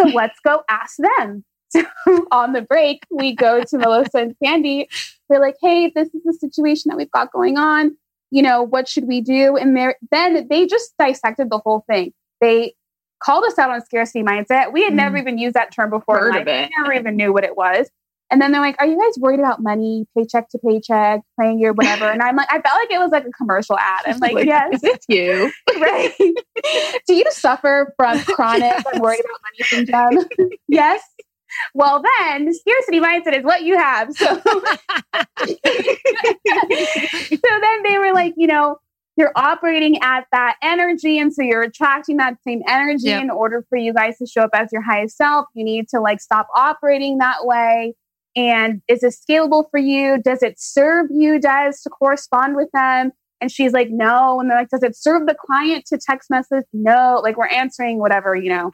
[0.00, 1.44] So let's go ask them.
[1.72, 1.84] So
[2.32, 4.88] on the break, we go to Melissa and Sandy.
[5.28, 7.96] We're like, hey, this is the situation that we've got going on
[8.30, 9.56] you know, what should we do?
[9.56, 9.76] And
[10.10, 12.12] then they just dissected the whole thing.
[12.40, 12.74] They
[13.22, 14.72] called us out on scarcity mindset.
[14.72, 14.96] We had mm.
[14.96, 16.18] never even used that term before.
[16.18, 16.70] Heard of it.
[16.78, 17.90] never even knew what it was.
[18.30, 21.72] And then they're like, "Are you guys worried about money, paycheck to paycheck, playing your
[21.72, 24.00] whatever?" And I'm like, I felt like it was like a commercial ad.
[24.06, 26.12] I'm like, like "Yes, it's you, right?
[27.06, 30.50] Do you suffer from chronic and worried about money syndrome?
[30.68, 31.02] yes
[31.74, 34.60] well then scarcity mindset is what you have so so
[37.60, 38.76] then they were like you know
[39.16, 43.22] you're operating at that energy and so you're attracting that same energy yep.
[43.22, 46.00] in order for you guys to show up as your highest self you need to
[46.00, 47.94] like stop operating that way
[48.36, 53.10] and is it scalable for you does it serve you does to correspond with them
[53.40, 56.64] and she's like no and they're like does it serve the client to text message
[56.72, 58.70] no like we're answering whatever you know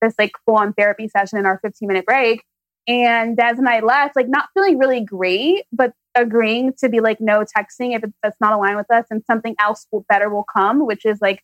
[0.00, 2.42] this like full on therapy session in our 15 minute break.
[2.88, 7.20] And Des and I left, like not feeling really great, but agreeing to be like
[7.20, 10.46] no texting if it's that's not aligned with us and something else will, better will
[10.52, 11.42] come, which is like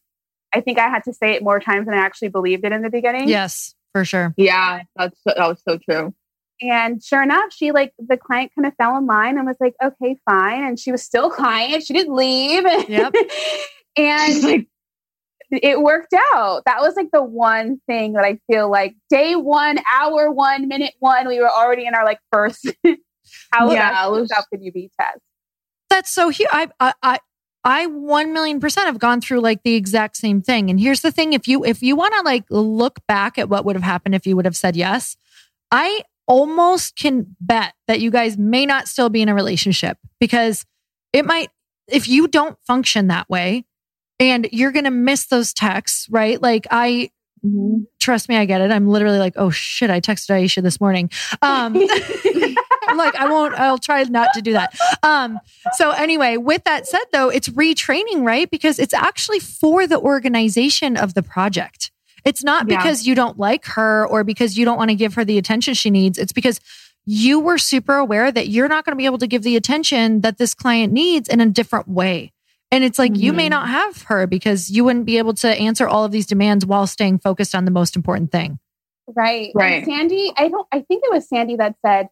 [0.54, 2.82] I think I had to say it more times than I actually believed it in
[2.82, 3.28] the beginning.
[3.28, 4.32] Yes, for sure.
[4.36, 6.14] Yeah, that's that was so true.
[6.60, 9.74] And sure enough, she like the client kind of fell in line and was like,
[9.82, 10.64] okay, fine.
[10.64, 11.84] And she was still client.
[11.84, 12.64] She didn't leave.
[12.88, 13.14] Yep.
[13.96, 14.68] and like,
[15.50, 16.62] it worked out.
[16.66, 20.94] That was like the one thing that I feel like day one, hour one, minute
[20.98, 22.66] one, we were already in our like first
[23.52, 24.14] how yeah, how
[24.50, 25.20] could you be test.
[25.88, 26.48] That's so huge.
[26.52, 27.18] I, I, I,
[27.64, 30.70] I one million percent have gone through like the exact same thing.
[30.70, 33.64] And here's the thing: if you if you want to like look back at what
[33.64, 35.16] would have happened if you would have said yes,
[35.70, 40.64] I almost can bet that you guys may not still be in a relationship because
[41.12, 41.50] it might
[41.88, 43.64] if you don't function that way
[44.18, 46.40] and you're going to miss those texts, right?
[46.40, 47.10] Like I
[47.44, 47.82] mm-hmm.
[48.00, 48.70] trust me, I get it.
[48.70, 51.10] I'm literally like, oh shit, I texted Aisha this morning.
[51.42, 51.76] Um,
[52.88, 54.76] I'm like, I won't, I'll try not to do that.
[55.02, 55.38] Um,
[55.72, 58.50] so anyway, with that said though, it's retraining, right?
[58.50, 61.90] Because it's actually for the organization of the project.
[62.26, 62.76] It's not yeah.
[62.76, 65.74] because you don't like her or because you don't want to give her the attention
[65.74, 66.18] she needs.
[66.18, 66.60] It's because
[67.06, 70.22] you were super aware that you're not going to be able to give the attention
[70.22, 72.32] that this client needs in a different way.
[72.72, 73.22] And it's like, mm-hmm.
[73.22, 73.50] you may mm-hmm.
[73.50, 76.88] not have her because you wouldn't be able to answer all of these demands while
[76.88, 78.58] staying focused on the most important thing.
[79.06, 79.52] Right.
[79.54, 79.76] Right.
[79.76, 82.08] And Sandy, I don't, I think it was Sandy that said,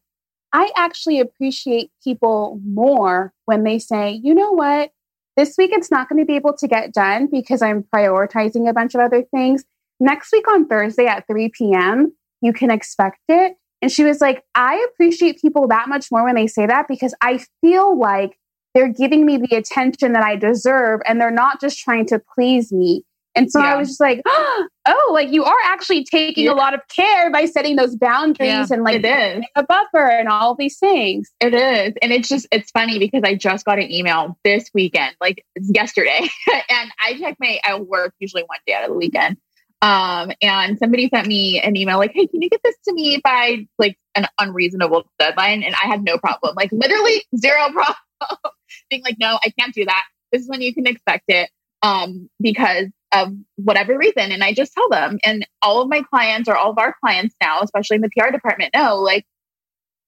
[0.53, 4.93] I actually appreciate people more when they say, you know what,
[5.37, 8.73] this week it's not going to be able to get done because I'm prioritizing a
[8.73, 9.65] bunch of other things.
[10.01, 13.57] Next week on Thursday at 3 p.m., you can expect it.
[13.81, 17.15] And she was like, I appreciate people that much more when they say that because
[17.21, 18.39] I feel like
[18.75, 22.73] they're giving me the attention that I deserve and they're not just trying to please
[22.73, 23.05] me.
[23.37, 23.75] And so yeah.
[23.75, 26.53] I was just like, oh, like you are actually taking yeah.
[26.53, 30.55] a lot of care by setting those boundaries yeah, and like a buffer and all
[30.55, 31.31] these things.
[31.41, 31.95] It is.
[32.01, 36.21] And it's just, it's funny because I just got an email this weekend, like yesterday.
[36.71, 39.37] and I check my, I work usually one day out of the weekend.
[39.85, 43.21] Um, and somebody sent me an email like, "Hey, can you get this to me
[43.23, 48.55] by like an unreasonable deadline?" And I had no problem, like literally zero problem,
[48.89, 50.05] being like, "No, I can't do that.
[50.33, 51.51] This is when you can expect it."
[51.83, 54.33] Um, because of whatever reason.
[54.33, 57.35] And I just tell them, and all of my clients or all of our clients
[57.43, 59.27] now, especially in the PR department, know like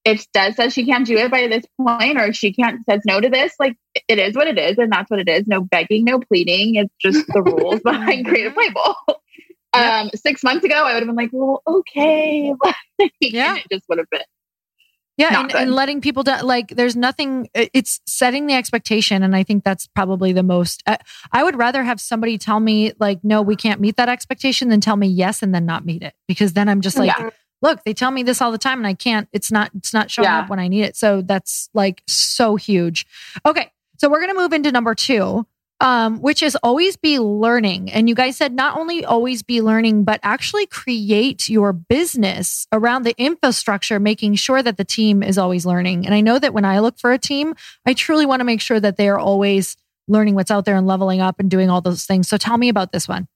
[0.05, 3.21] if Des says she can't do it by this point or she can't says no
[3.21, 3.75] to this, like
[4.07, 5.45] it is what it is, and that's what it is.
[5.45, 6.75] No begging, no pleading.
[6.75, 8.95] It's just the rules behind Creative Label.
[9.77, 12.53] Um, six months ago, I would have been like, well, okay.
[13.21, 13.57] yeah.
[13.57, 14.21] it just would have been.
[15.17, 15.41] Yeah.
[15.41, 19.23] And, and, letting people do, like, there's nothing, it's setting the expectation.
[19.23, 20.99] And I think that's probably the most, I,
[21.31, 24.79] I would rather have somebody tell me, like, no, we can't meet that expectation than
[24.79, 26.13] tell me yes and then not meet it.
[26.27, 27.31] Because then I'm just like, yeah.
[27.63, 30.11] look, they tell me this all the time and I can't, it's not, it's not
[30.11, 30.41] showing yeah.
[30.41, 30.95] up when I need it.
[30.95, 33.07] So that's like so huge.
[33.43, 33.71] Okay.
[33.97, 35.47] So we're going to move into number two
[35.79, 37.91] um, which is always be learning.
[37.91, 43.03] And you guys said not only always be learning, but actually create your business around
[43.03, 46.05] the infrastructure, making sure that the team is always learning.
[46.05, 48.61] And I know that when I look for a team, I truly want to make
[48.61, 51.81] sure that they are always learning what's out there and leveling up and doing all
[51.81, 52.27] those things.
[52.27, 53.27] So tell me about this one.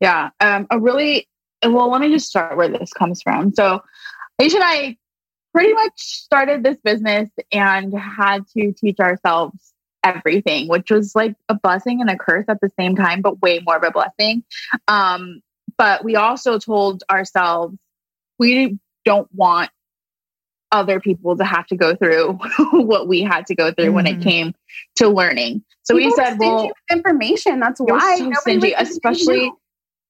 [0.00, 1.28] Yeah, um, a really
[1.62, 1.90] well.
[1.90, 3.52] Let me just start where this comes from.
[3.52, 3.82] So,
[4.40, 4.96] Aisha and I
[5.52, 11.54] pretty much started this business and had to teach ourselves everything, which was like a
[11.54, 14.42] blessing and a curse at the same time, but way more of a blessing.
[14.88, 15.42] Um,
[15.76, 17.76] but we also told ourselves
[18.38, 19.70] we don't want
[20.72, 22.38] other people to have to go through
[22.72, 23.94] what we had to go through mm-hmm.
[23.94, 24.28] when it mm-hmm.
[24.28, 24.54] came
[24.96, 25.64] to learning.
[25.82, 27.60] So people we said, well, information.
[27.60, 29.52] That's why so stingy, especially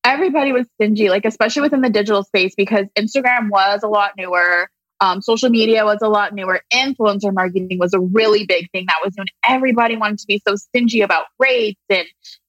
[0.04, 4.68] everybody was stingy, like especially within the digital space because Instagram was a lot newer.
[5.00, 6.60] Um, social media was a lot newer.
[6.72, 9.24] Influencer marketing was a really big thing that was new.
[9.48, 12.06] Everybody wanted to be so stingy about rates and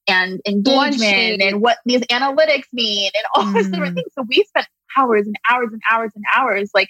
[0.07, 3.53] and engagement and what these analytics mean and all mm.
[3.53, 4.11] these different things.
[4.13, 6.89] So we spent hours and hours and hours and hours like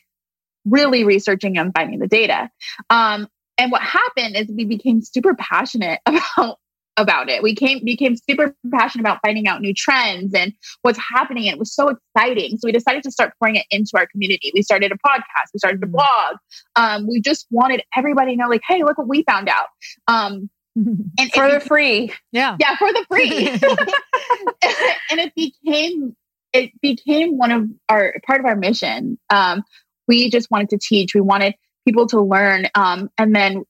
[0.66, 2.50] really researching and finding the data.
[2.90, 6.58] Um, and what happened is we became super passionate about
[6.98, 7.42] about it.
[7.42, 11.46] We came became super passionate about finding out new trends and what's happening.
[11.46, 12.58] It was so exciting.
[12.58, 14.52] So we decided to start pouring it into our community.
[14.54, 15.50] We started a podcast.
[15.54, 15.92] We started a mm.
[15.92, 16.38] blog.
[16.76, 19.68] Um, we just wanted everybody to know, like, hey, look what we found out.
[20.08, 23.48] Um, and for the free, yeah, yeah, for the free.
[25.10, 26.16] and it became
[26.54, 29.18] it became one of our part of our mission.
[29.30, 29.64] Um,
[30.08, 31.14] we just wanted to teach.
[31.14, 33.64] We wanted people to learn, um, and then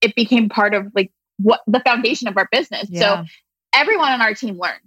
[0.00, 2.88] it became part of like what the foundation of our business.
[2.88, 3.00] Yeah.
[3.00, 3.24] So
[3.72, 4.80] everyone on our team learns.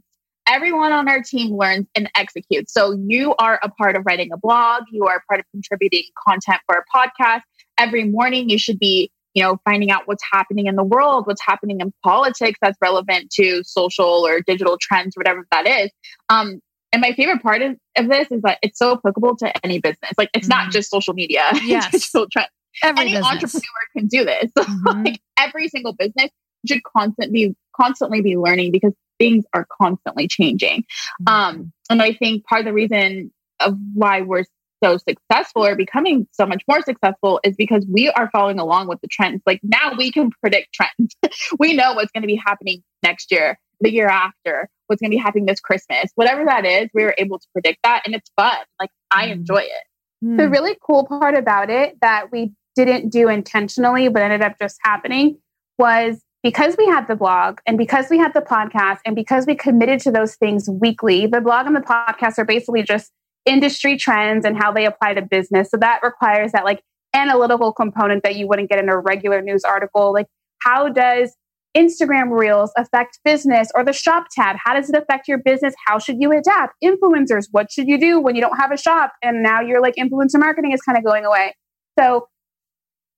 [0.47, 2.73] Everyone on our team learns and executes.
[2.73, 4.83] So you are a part of writing a blog.
[4.91, 7.41] You are a part of contributing content for a podcast.
[7.77, 11.41] Every morning you should be, you know, finding out what's happening in the world, what's
[11.41, 15.91] happening in politics that's relevant to social or digital trends, whatever that is.
[16.29, 19.79] Um, and my favorite part of, of this is that it's so applicable to any
[19.79, 20.12] business.
[20.17, 20.65] Like it's mm-hmm.
[20.65, 21.91] not just social media, yes.
[21.91, 22.49] digital trends.
[22.84, 23.32] Every any business.
[23.32, 23.63] entrepreneur
[23.95, 24.51] can do this.
[24.60, 25.03] Mm-hmm.
[25.03, 26.29] like every single business
[26.67, 30.84] should constantly constantly be learning because things are constantly changing.
[31.21, 31.34] Mm-hmm.
[31.34, 34.45] Um, and I think part of the reason of why we're
[34.84, 39.01] so successful or becoming so much more successful is because we are following along with
[39.01, 39.41] the trends.
[39.45, 41.15] Like now we can predict trends.
[41.60, 45.15] we know what's going to be happening next year, the year after, what's going to
[45.15, 48.03] be happening this Christmas, whatever that is, we are able to predict that.
[48.05, 48.58] And it's fun.
[48.79, 49.34] Like I mm.
[49.34, 49.84] enjoy it.
[50.23, 50.38] Mm.
[50.38, 52.51] The really cool part about it that we
[52.86, 55.38] didn't do intentionally, but ended up just happening
[55.78, 59.56] was because we had the blog and because we had the podcast and because we
[59.56, 63.12] committed to those things weekly, the blog and the podcast are basically just
[63.46, 65.70] industry trends and how they apply to business.
[65.72, 66.82] So that requires that like
[67.13, 70.13] analytical component that you wouldn't get in a regular news article.
[70.13, 70.28] Like,
[70.62, 71.36] how does
[71.76, 74.56] Instagram Reels affect business or the shop tab?
[74.63, 75.74] How does it affect your business?
[75.86, 76.76] How should you adapt?
[76.84, 79.96] Influencers, what should you do when you don't have a shop and now you're like
[79.96, 81.56] influencer marketing is kind of going away?
[81.98, 82.28] So,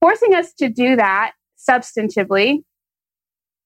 [0.01, 2.63] forcing us to do that substantively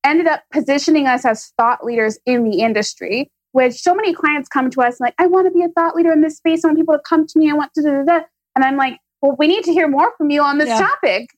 [0.03, 4.69] ended up positioning us as thought leaders in the industry, which so many clients come
[4.69, 6.63] to us like, I want to be a thought leader in this space.
[6.63, 7.49] I want people to come to me.
[7.49, 8.19] I want to, da, da, da.
[8.55, 10.79] and I'm like, well, we need to hear more from you on this yeah.
[10.79, 11.29] topic.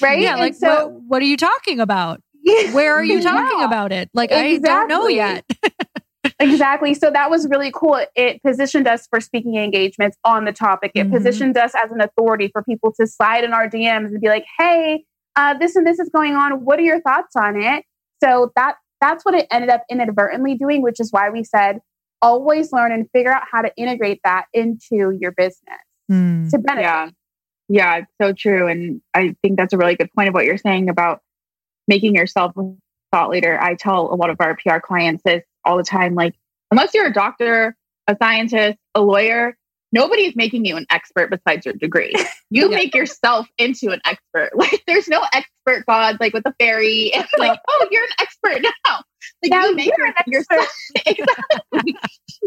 [0.00, 0.20] Right.
[0.20, 0.32] Yeah.
[0.32, 2.20] And like, so, what, what, are you talking about?
[2.72, 3.66] Where are you talking yeah.
[3.66, 4.08] about it?
[4.14, 4.70] Like, exactly.
[4.70, 5.44] I don't know yet.
[6.50, 6.94] exactly.
[6.94, 8.04] So that was really cool.
[8.14, 10.92] It positioned us for speaking engagements on the topic.
[10.94, 11.14] It mm-hmm.
[11.14, 14.44] positioned us as an authority for people to slide in our DMs and be like,
[14.58, 15.04] hey,
[15.36, 16.64] uh, this and this is going on.
[16.64, 17.84] What are your thoughts on it?
[18.22, 21.80] So that that's what it ended up inadvertently doing, which is why we said
[22.22, 25.78] always learn and figure out how to integrate that into your business
[26.10, 26.48] mm.
[26.50, 26.82] to benefit.
[26.82, 27.10] Yeah.
[27.68, 28.66] Yeah, it's so true.
[28.68, 31.20] And I think that's a really good point of what you're saying about
[31.88, 32.74] making yourself a
[33.10, 33.58] thought leader.
[33.60, 36.34] I tell a lot of our PR clients this all the time like,
[36.70, 39.56] unless you're a doctor a scientist, a lawyer,
[39.92, 42.12] nobody's making you an expert besides your degree.
[42.50, 42.76] You yeah.
[42.76, 44.50] make yourself into an expert.
[44.54, 48.62] Like there's no expert god like with a fairy It's like, oh, you're an expert
[48.62, 49.02] now.
[49.42, 50.68] Like now you make your, yourself
[51.04, 51.96] exactly.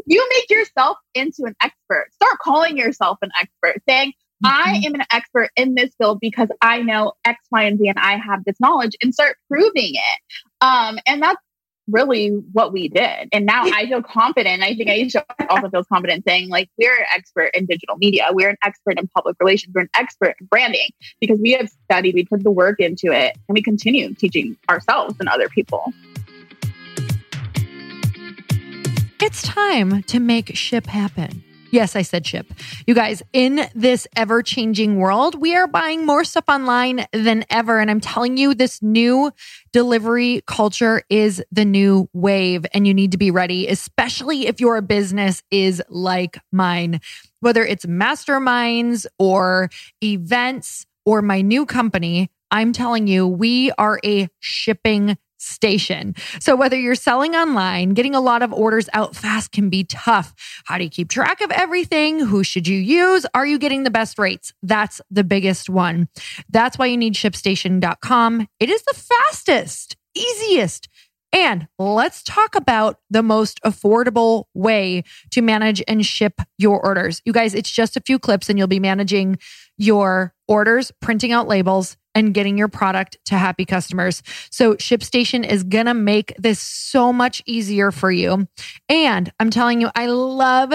[0.06, 2.08] you make yourself into an expert.
[2.14, 4.14] Start calling yourself an expert, saying,
[4.46, 4.48] mm-hmm.
[4.48, 8.00] I am an expert in this field because I know X, Y, and Z, and
[8.00, 10.22] I have this knowledge, and start proving it.
[10.62, 11.42] Um, and that's
[11.90, 13.30] really what we did.
[13.32, 14.62] And now I feel confident.
[14.62, 18.28] I think Aisha also feels confident saying, like, we're an expert in digital media.
[18.32, 19.74] We're an expert in public relations.
[19.74, 20.90] We're an expert in branding
[21.22, 25.16] because we have studied, we put the work into it, and we continue teaching ourselves
[25.20, 25.94] and other people.
[29.20, 31.44] It's time to make ship happen.
[31.72, 32.48] Yes, I said ship.
[32.86, 37.80] You guys, in this ever changing world, we are buying more stuff online than ever.
[37.80, 39.32] And I'm telling you, this new
[39.74, 44.82] delivery culture is the new wave, and you need to be ready, especially if your
[44.82, 47.02] business is like mine.
[47.42, 49.70] Whether it's masterminds or
[50.02, 56.16] events or my new company, I'm telling you, we are a shipping station.
[56.40, 60.34] So whether you're selling online, getting a lot of orders out fast can be tough.
[60.66, 62.20] How do you keep track of everything?
[62.20, 63.26] Who should you use?
[63.34, 64.54] Are you getting the best rates?
[64.62, 66.08] That's the biggest one.
[66.50, 68.48] That's why you need shipstation.com.
[68.60, 70.90] It is the fastest, easiest,
[71.34, 77.22] and let's talk about the most affordable way to manage and ship your orders.
[77.26, 79.38] You guys, it's just a few clips and you'll be managing
[79.78, 84.24] your orders, printing out labels, and getting your product to happy customers.
[84.50, 88.48] So ShipStation is going to make this so much easier for you.
[88.90, 90.74] And I'm telling you, I love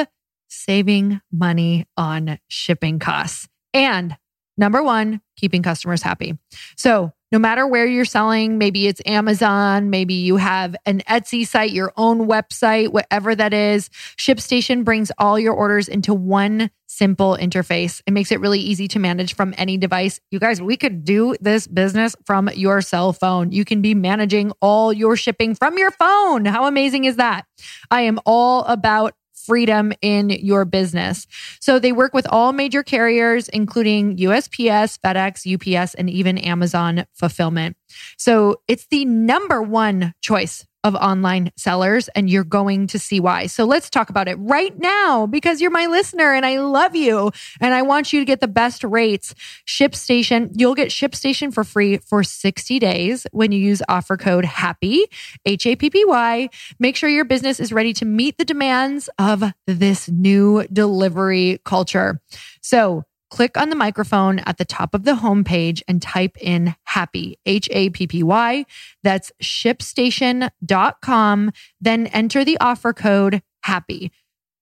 [0.48, 3.48] saving money on shipping costs.
[3.74, 4.16] And
[4.56, 6.38] number one, keeping customers happy.
[6.76, 11.72] So no matter where you're selling, maybe it's Amazon, maybe you have an Etsy site,
[11.72, 18.03] your own website, whatever that is, ShipStation brings all your orders into one simple interface.
[18.07, 20.20] It makes it really easy to manage from any device.
[20.30, 23.51] You guys, we could do this business from your cell phone.
[23.51, 26.45] You can be managing all your shipping from your phone.
[26.45, 27.47] How amazing is that?
[27.91, 29.14] I am all about
[29.47, 31.26] freedom in your business.
[31.61, 37.76] So they work with all major carriers, including USPS, FedEx, UPS, and even Amazon fulfillment.
[38.16, 43.47] So it's the number one choice of online sellers and you're going to see why.
[43.47, 47.30] So let's talk about it right now because you're my listener and I love you
[47.61, 49.35] and I want you to get the best rates.
[49.66, 55.05] ShipStation, you'll get ShipStation for free for 60 days when you use offer code HAPPY,
[55.47, 56.49] H A P P Y.
[56.78, 62.20] Make sure your business is ready to meet the demands of this new delivery culture.
[62.61, 67.39] So click on the microphone at the top of the homepage and type in happy,
[67.47, 68.66] H A P P Y.
[69.03, 71.53] That's shipstation.com.
[71.80, 74.12] Then enter the offer code happy.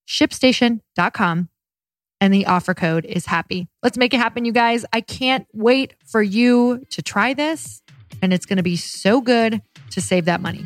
[0.08, 1.48] Shipstation.com.
[2.22, 3.68] And the offer code is happy.
[3.82, 4.84] Let's make it happen, you guys.
[4.92, 7.82] I can't wait for you to try this.
[8.22, 10.64] And it's going to be so good to save that money.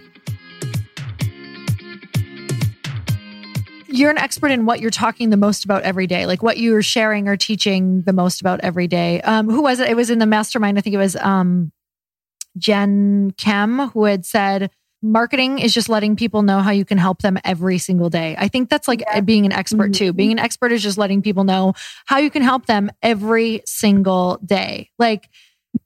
[3.94, 6.82] You're an expert in what you're talking the most about every day, like what you're
[6.82, 9.20] sharing or teaching the most about every day.
[9.20, 9.88] Um, who was it?
[9.88, 10.78] It was in the mastermind.
[10.78, 11.70] I think it was um,
[12.58, 14.70] Jen Kem who had said,
[15.00, 18.34] marketing is just letting people know how you can help them every single day.
[18.38, 19.20] I think that's like yeah.
[19.20, 20.06] being an expert mm-hmm.
[20.06, 20.12] too.
[20.12, 21.74] Being an expert is just letting people know
[22.06, 24.90] how you can help them every single day.
[24.98, 25.28] Like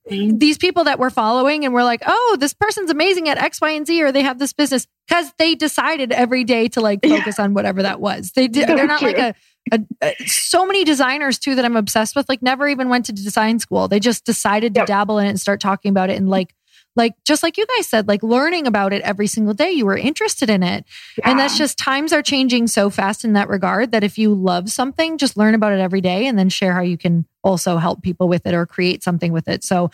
[0.08, 3.70] these people that we're following and we're like, oh, this person's amazing at X, Y,
[3.70, 7.36] and Z, or they have this business because they decided every day to like focus
[7.38, 7.44] yeah.
[7.44, 8.32] on whatever that was.
[8.32, 9.34] They did, they're not like a,
[9.72, 13.12] a, a, so many designers too that I'm obsessed with, like never even went to
[13.12, 13.88] design school.
[13.88, 14.86] They just decided to yep.
[14.86, 16.54] dabble in it and start talking about it and like
[16.96, 19.96] like just like you guys said like learning about it every single day you were
[19.96, 20.84] interested in it
[21.16, 21.30] yeah.
[21.30, 24.70] and that's just times are changing so fast in that regard that if you love
[24.70, 28.02] something just learn about it every day and then share how you can also help
[28.02, 29.90] people with it or create something with it so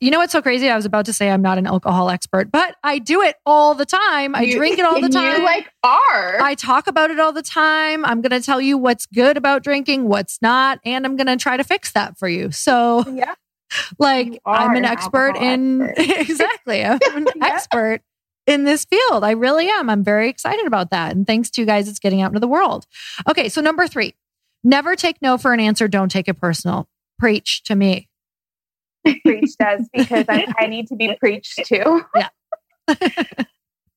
[0.00, 0.68] you know what's so crazy?
[0.68, 3.74] I was about to say I'm not an alcohol expert, but I do it all
[3.74, 4.34] the time.
[4.34, 5.38] I you, drink it all the time.
[5.38, 6.40] You like are.
[6.40, 8.04] I talk about it all the time.
[8.04, 11.36] I'm going to tell you what's good about drinking, what's not, and I'm going to
[11.36, 12.50] try to fix that for you.
[12.50, 13.34] So, yeah.
[13.98, 16.20] Like I'm an, an expert in expert.
[16.20, 16.84] exactly.
[16.84, 17.46] I'm an yeah.
[17.46, 18.00] expert
[18.46, 19.24] in this field.
[19.24, 19.90] I really am.
[19.90, 21.12] I'm very excited about that.
[21.14, 22.86] And thanks to you guys, it's getting out into the world.
[23.28, 23.48] Okay.
[23.48, 24.14] So number three,
[24.64, 25.86] never take no for an answer.
[25.86, 26.88] Don't take it personal.
[27.18, 28.08] Preach to me.
[29.04, 32.04] Preach does because I, I need to be preached to.
[32.14, 32.28] Yeah.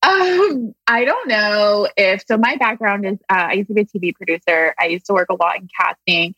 [0.04, 2.38] Um, I don't know if so.
[2.38, 4.74] My background is uh, I used to be a TV producer.
[4.80, 6.34] I used to work a lot in casting,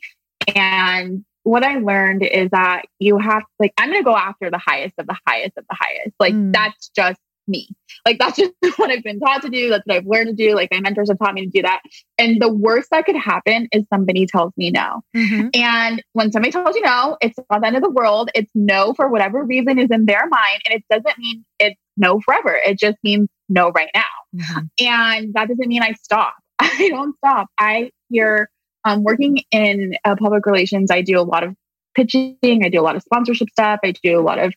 [0.54, 4.58] and what I learned is that you have like I'm going to go after the
[4.58, 6.16] highest of the highest of the highest.
[6.20, 6.54] Like mm.
[6.54, 7.68] that's just me.
[8.06, 9.70] Like that's just what I've been taught to do.
[9.70, 10.56] That's what I've learned to do.
[10.56, 11.82] Like my mentors have taught me to do that.
[12.18, 15.02] And the worst that could happen is somebody tells me no.
[15.16, 15.50] Mm-hmm.
[15.54, 18.30] And when somebody tells you no, it's not the end of the world.
[18.34, 20.62] It's no for whatever reason is in their mind.
[20.66, 22.56] And it doesn't mean it's no forever.
[22.66, 24.04] It just means no right now.
[24.36, 24.86] Mm-hmm.
[24.86, 26.36] And that doesn't mean I stop.
[26.60, 27.48] I don't stop.
[27.60, 28.50] I hear
[28.86, 31.56] um, working in uh, public relations, I do a lot of
[31.96, 32.38] pitching.
[32.44, 33.80] I do a lot of sponsorship stuff.
[33.84, 34.54] I do a lot of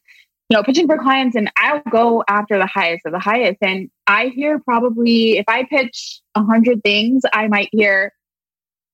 [0.48, 3.58] you know, pitching for clients and I'll go after the highest of the highest.
[3.62, 8.12] And I hear probably if I pitch a hundred things, I might hear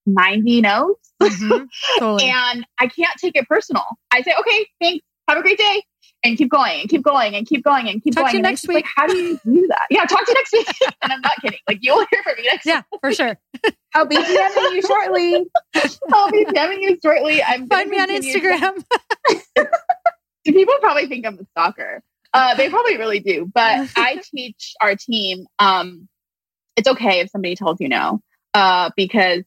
[0.07, 0.97] 90 no's.
[1.23, 1.65] Mm-hmm,
[1.99, 2.31] totally.
[2.31, 3.85] and I can't take it personal.
[4.11, 5.05] I say, okay, thanks.
[5.29, 5.83] Have a great day.
[6.25, 8.33] And keep going and keep going and keep going and keep talk going.
[8.33, 8.77] To you next week.
[8.77, 9.87] Like, how do you do that?
[9.91, 10.93] Yeah, talk to you next week.
[11.03, 11.59] and I'm not kidding.
[11.67, 13.01] Like you'll hear from me next Yeah, week.
[13.01, 13.37] for sure.
[13.95, 15.47] I'll be DMing you shortly.
[16.13, 17.43] I'll be DMing you shortly.
[17.43, 18.85] I'm Find me on Instagram
[20.45, 22.03] people probably think I'm a stalker.
[22.33, 23.51] Uh, they probably really do.
[23.53, 26.09] But I teach our team um,
[26.77, 28.21] it's okay if somebody tells you no,
[28.55, 29.43] uh, because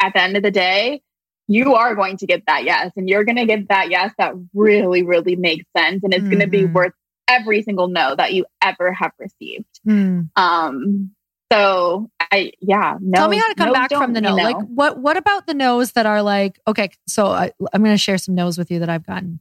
[0.00, 1.02] at the end of the day,
[1.50, 4.34] you are going to get that yes, and you're going to get that yes that
[4.54, 6.30] really, really makes sense, and it's mm-hmm.
[6.30, 6.92] going to be worth
[7.26, 9.80] every single no that you ever have received.
[9.86, 10.30] Mm.
[10.36, 11.10] Um,
[11.52, 13.16] so I, yeah, no.
[13.18, 14.36] Tell me how to come back from the no.
[14.36, 17.98] Like, what, what about the no's that are like, okay, so I, I'm going to
[17.98, 19.40] share some no's with you that I've gotten.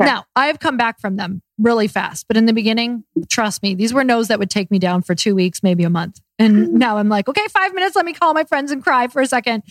[0.00, 0.08] Okay.
[0.08, 3.92] Now, I've come back from them really fast, but in the beginning, trust me, these
[3.92, 6.20] were no's that would take me down for two weeks, maybe a month.
[6.38, 7.96] And now I'm like, okay, five minutes.
[7.96, 9.64] Let me call my friends and cry for a second.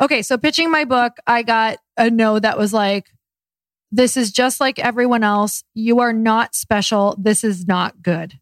[0.00, 0.22] Okay.
[0.22, 3.06] So pitching my book, I got a no that was like,
[3.90, 5.62] this is just like everyone else.
[5.74, 7.16] You are not special.
[7.18, 8.38] This is not good.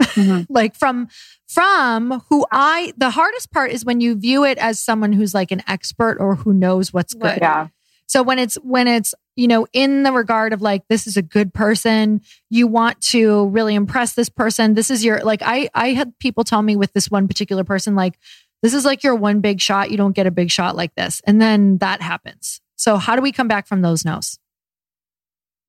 [0.00, 0.42] Mm-hmm.
[0.52, 1.08] like from
[1.48, 5.50] from who I the hardest part is when you view it as someone who's like
[5.50, 7.38] an expert or who knows what's good.
[7.40, 7.68] Yeah.
[8.10, 11.22] So when it's when it's you know, in the regard of like, this is a
[11.22, 12.20] good person.
[12.50, 14.74] You want to really impress this person.
[14.74, 17.94] This is your, like, I, I had people tell me with this one particular person,
[17.94, 18.18] like,
[18.62, 19.90] this is like your one big shot.
[19.90, 21.22] You don't get a big shot like this.
[21.26, 22.60] And then that happens.
[22.76, 24.38] So how do we come back from those no's?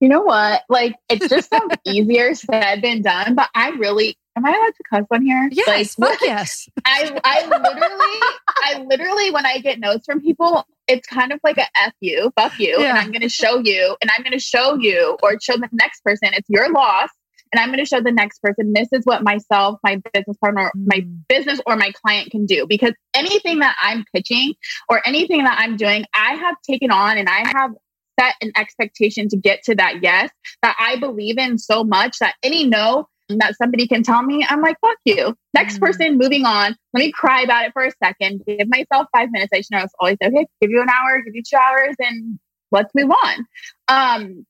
[0.01, 0.63] You know what?
[0.67, 4.83] Like, it just sounds easier said than done, but I really, am I allowed to
[4.89, 5.49] cuss on here?
[5.51, 6.69] Yes, like, yes.
[6.85, 11.57] I, I literally, I literally, when I get notes from people, it's kind of like
[11.57, 12.79] a F you, fuck you.
[12.79, 12.89] Yeah.
[12.89, 15.69] And I'm going to show you, and I'm going to show you, or show the
[15.71, 17.09] next person, it's your loss.
[17.53, 20.71] And I'm going to show the next person, this is what myself, my business partner,
[20.75, 20.85] mm.
[20.85, 22.65] my business, or my client can do.
[22.67, 24.53] Because anything that I'm pitching
[24.87, 27.71] or anything that I'm doing, I have taken on and I have
[28.19, 30.29] set an expectation to get to that yes
[30.61, 33.07] that I believe in so much that any no
[33.39, 35.35] that somebody can tell me, I'm like, fuck you.
[35.53, 35.85] Next mm-hmm.
[35.85, 36.75] person, moving on.
[36.93, 38.43] Let me cry about it for a second.
[38.45, 39.51] Give myself five minutes.
[39.53, 40.47] Aisha know it's always okay.
[40.61, 42.39] Give you an hour, give you two hours, and
[42.71, 43.45] let's move on.
[43.87, 44.45] Um,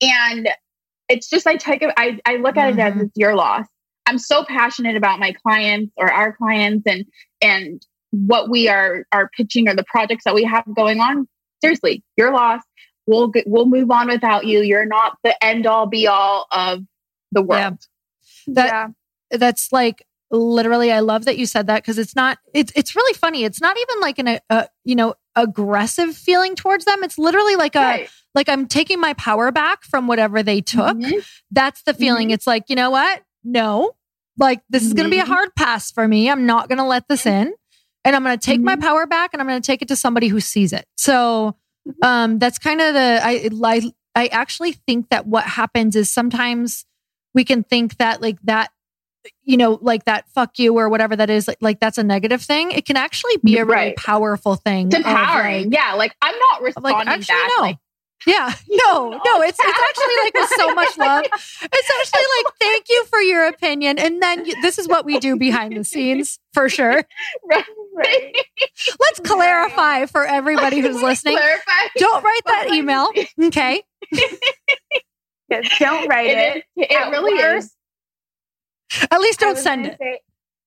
[0.00, 0.48] and
[1.08, 2.78] it's just I take it, I, I look at mm-hmm.
[2.78, 3.00] it as mm-hmm.
[3.02, 3.66] it's your loss.
[4.06, 7.04] I'm so passionate about my clients or our clients and
[7.40, 11.28] and what we are are pitching or the projects that we have going on.
[11.62, 12.62] Seriously, your loss.
[13.06, 14.62] We'll we'll move on without you.
[14.62, 16.80] You're not the end all be all of
[17.32, 17.78] the world.
[18.46, 18.88] That yeah.
[19.38, 23.14] that's like literally I love that you said that because it's not it's it's really
[23.14, 23.44] funny.
[23.44, 27.02] It's not even like an a, a you know aggressive feeling towards them.
[27.02, 28.10] It's literally like a right.
[28.34, 30.96] like I'm taking my power back from whatever they took.
[30.96, 31.18] Mm-hmm.
[31.50, 32.28] That's the feeling.
[32.28, 32.34] Mm-hmm.
[32.34, 33.22] It's like, you know what?
[33.44, 33.92] No.
[34.38, 34.88] Like this mm-hmm.
[34.88, 35.32] is going to be a mm-hmm.
[35.32, 36.30] hard pass for me.
[36.30, 37.52] I'm not going to let this in.
[38.04, 38.82] And I'm going to take my mm-hmm.
[38.82, 40.86] power back and I'm going to take it to somebody who sees it.
[40.96, 41.56] So
[41.88, 42.04] mm-hmm.
[42.04, 46.84] um that's kind of the I I I actually think that what happens is sometimes
[47.34, 48.70] we can think that like that
[49.42, 52.40] you know like that fuck you or whatever that is like, like that's a negative
[52.40, 53.96] thing it can actually be a really right.
[53.96, 57.62] powerful thing it's empowering like, yeah like i'm not responding like, actually, back no.
[57.62, 57.76] like
[58.26, 61.24] yeah, no, no, it's it's actually like with so much love.
[61.24, 65.18] It's actually like thank you for your opinion, and then you, this is what we
[65.18, 67.04] do behind the scenes for sure.
[67.50, 67.64] Right,
[67.96, 68.34] right.
[69.00, 71.38] Let's clarify for everybody who's listening.
[71.96, 73.08] Don't write that email,
[73.42, 73.82] okay?
[75.78, 76.64] Don't write it.
[76.76, 77.76] It, it really worst,
[78.92, 79.06] is.
[79.10, 79.98] At least don't send it.
[80.00, 80.20] Say,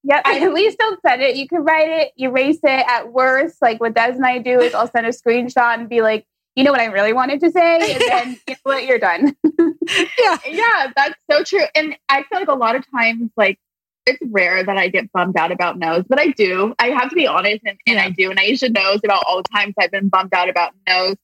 [0.03, 0.21] yep.
[0.25, 1.35] at least don't send it.
[1.35, 2.85] You can write it, erase it.
[2.87, 6.01] At worst, like what Des and I do is I'll send a screenshot and be
[6.01, 6.25] like,
[6.55, 9.35] you know what I really wanted to say, and then you know what, you're done.
[9.89, 11.65] yeah, yeah, that's so true.
[11.75, 13.59] And I feel like a lot of times, like
[14.05, 16.75] it's rare that I get bummed out about no's, but I do.
[16.77, 18.03] I have to be honest, and, and yeah.
[18.03, 18.29] I do.
[18.29, 21.15] And Aisha knows about all the times I've been bummed out about no's.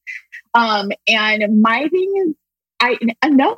[0.55, 2.35] Um, and my thing is
[2.79, 3.55] I, I know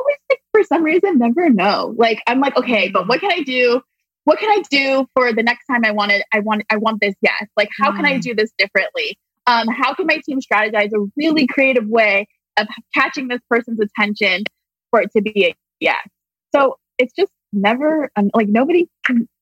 [0.52, 1.94] for some reason never know.
[1.98, 3.82] Like I'm like, okay, but what can I do?
[4.24, 6.24] What can I do for the next time I want it?
[6.34, 7.48] I want I want this yes.
[7.58, 7.98] Like how mm.
[7.98, 8.22] can I mm.
[8.22, 9.18] do this differently?
[9.48, 14.44] Um, how can my team strategize a really creative way of catching this person's attention
[14.92, 16.08] for it to be a yes?
[16.54, 18.88] So it's just never um, like nobody.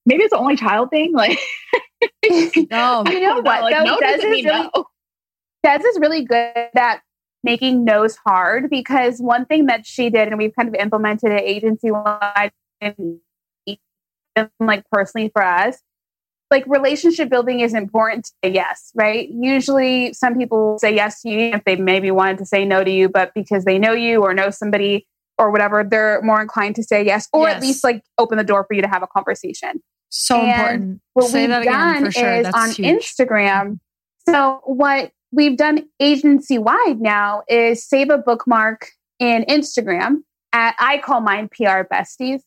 [0.06, 1.14] Maybe it's the only child thing.
[1.14, 1.38] Like,
[2.72, 3.62] no, you know what?
[3.62, 4.72] Like, no Des is really, no.
[5.64, 7.02] Des is really good at
[7.44, 11.42] making no's hard because one thing that she did, and we've kind of implemented it
[11.42, 13.20] agency wide and
[14.60, 15.78] like personally for us,
[16.52, 19.30] like relationship building is important to say yes, right?
[19.30, 22.92] Usually some people say yes to you if they maybe wanted to say no to
[22.92, 25.06] you, but because they know you or know somebody
[25.38, 27.58] or whatever, they're more inclined to say yes, or yes.
[27.58, 29.82] at least like open the door for you to have a conversation.
[30.10, 31.02] So and important.
[31.14, 32.34] What say we've done sure.
[32.34, 33.04] is That's on huge.
[33.04, 33.80] Instagram.
[34.28, 38.88] So what we've done agency wide now is save a bookmark
[39.20, 40.24] in Instagram
[40.54, 42.42] at I call mine PR besties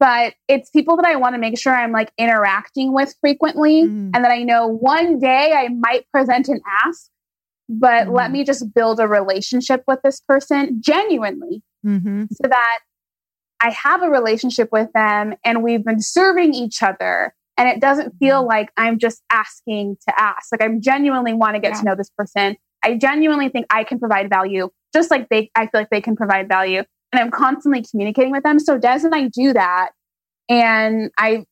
[0.00, 4.10] but it's people that I want to make sure I'm like interacting with frequently mm.
[4.12, 7.08] and that I know one day I might present an ask,
[7.68, 8.12] but mm.
[8.12, 12.24] let me just build a relationship with this person genuinely mm-hmm.
[12.30, 12.80] so that
[13.60, 17.34] I have a relationship with them and we've been serving each other.
[17.56, 18.48] And it doesn't feel mm-hmm.
[18.48, 20.48] like I'm just asking to ask.
[20.52, 21.78] Like I genuinely want to get yeah.
[21.78, 22.56] to know this person.
[22.82, 26.16] I genuinely think I can provide value, just like they, I feel like they can
[26.16, 26.82] provide value
[27.14, 28.58] and I'm constantly communicating with them.
[28.58, 29.90] So Des and I do that,
[30.48, 31.44] and I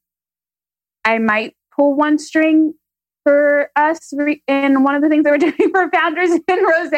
[1.04, 2.74] I might pull one string
[3.24, 4.12] for us
[4.48, 6.90] in one of the things that we're doing for founders in Rose,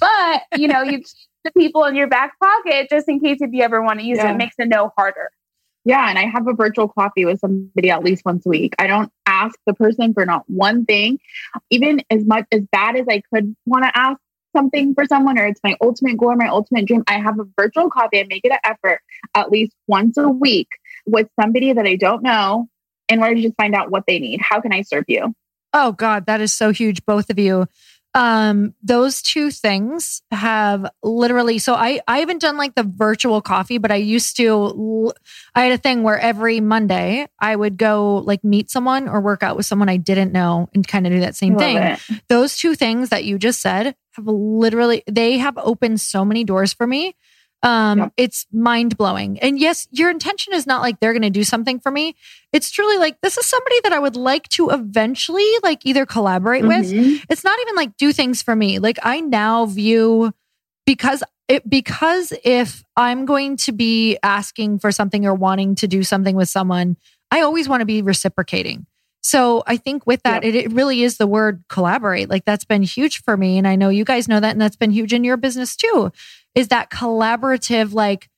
[0.00, 1.06] but you know you keep
[1.44, 4.18] the people in your back pocket just in case if you ever want to use
[4.18, 4.30] yeah.
[4.30, 4.34] it.
[4.34, 5.30] It makes the no harder.
[5.84, 8.74] Yeah, and I have a virtual coffee with somebody at least once a week.
[8.78, 11.18] I don't ask the person for not one thing,
[11.70, 14.18] even as much as bad as I could want to ask
[14.56, 17.44] something for someone or it's my ultimate goal or my ultimate dream, I have a
[17.60, 18.20] virtual coffee.
[18.20, 19.00] I make it an effort
[19.34, 20.68] at least once a week
[21.06, 22.68] with somebody that I don't know
[23.08, 24.40] in order to just find out what they need.
[24.40, 25.34] How can I serve you?
[25.72, 27.66] Oh God, that is so huge, both of you
[28.14, 33.78] um those two things have literally so i i haven't done like the virtual coffee
[33.78, 35.12] but i used to
[35.54, 39.42] i had a thing where every monday i would go like meet someone or work
[39.42, 42.00] out with someone i didn't know and kind of do that same Love thing it.
[42.28, 46.72] those two things that you just said have literally they have opened so many doors
[46.72, 47.16] for me
[47.64, 48.12] um, yep.
[48.18, 49.40] It's mind blowing.
[49.40, 52.14] And yes, your intention is not like they're going to do something for me.
[52.52, 56.62] It's truly like this is somebody that I would like to eventually like either collaborate
[56.62, 56.98] mm-hmm.
[56.98, 57.24] with.
[57.30, 58.78] It's not even like do things for me.
[58.78, 60.34] Like I now view
[60.84, 66.02] because it, because if I'm going to be asking for something or wanting to do
[66.02, 66.98] something with someone,
[67.30, 68.86] I always want to be reciprocating.
[69.22, 70.54] So I think with that, yep.
[70.54, 72.28] it, it, really is the word collaborate.
[72.28, 73.56] Like that's been huge for me.
[73.56, 74.50] And I know you guys know that.
[74.50, 76.12] And that's been huge in your business too
[76.54, 78.28] is that collaborative, like,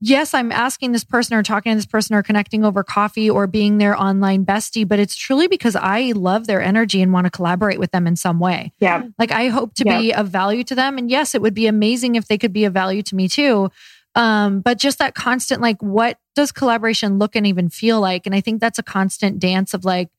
[0.00, 3.46] yes, I'm asking this person or talking to this person or connecting over coffee or
[3.46, 7.30] being their online bestie, but it's truly because I love their energy and want to
[7.30, 8.72] collaborate with them in some way.
[8.80, 9.04] Yeah.
[9.18, 9.98] Like I hope to yeah.
[9.98, 10.98] be of value to them.
[10.98, 13.70] And yes, it would be amazing if they could be of value to me too.
[14.14, 18.26] Um, but just that constant, like, what does collaboration look and even feel like?
[18.26, 20.10] And I think that's a constant dance of like,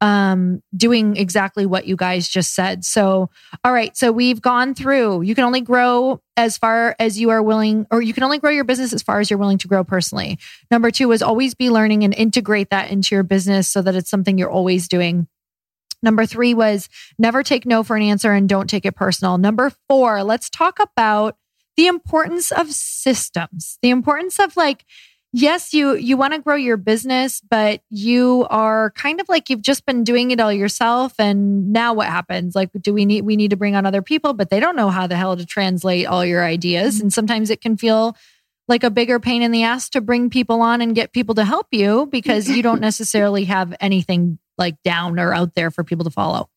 [0.00, 2.84] um, doing exactly what you guys just said.
[2.84, 3.30] So,
[3.64, 3.96] all right.
[3.96, 8.00] So we've gone through, you can only grow as far as you are willing, or
[8.00, 10.38] you can only grow your business as far as you're willing to grow personally.
[10.70, 14.10] Number two is always be learning and integrate that into your business so that it's
[14.10, 15.28] something you're always doing.
[16.02, 16.88] Number three was
[17.18, 19.36] never take no for an answer and don't take it personal.
[19.36, 21.36] Number four, let's talk about
[21.76, 24.86] the importance of systems, the importance of like,
[25.32, 29.62] yes, you you want to grow your business, but you are kind of like you've
[29.62, 32.54] just been doing it all yourself and now what happens?
[32.54, 34.90] Like do we need we need to bring on other people, but they don't know
[34.90, 37.04] how the hell to translate all your ideas mm-hmm.
[37.04, 38.16] and sometimes it can feel
[38.68, 41.44] like a bigger pain in the ass to bring people on and get people to
[41.44, 46.04] help you because you don't necessarily have anything like down or out there for people
[46.04, 46.48] to follow.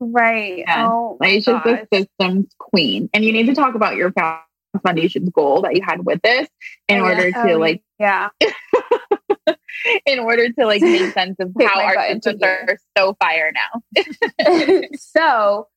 [0.00, 0.58] Right.
[0.58, 0.88] Yeah.
[0.88, 3.08] Oh, like, just the systems queen.
[3.14, 4.10] And you need to talk about your
[4.84, 6.48] foundation's goal that you had with this
[6.88, 8.28] in oh, order to like yeah
[10.06, 15.68] in order to like make sense of how our systems are so fire now so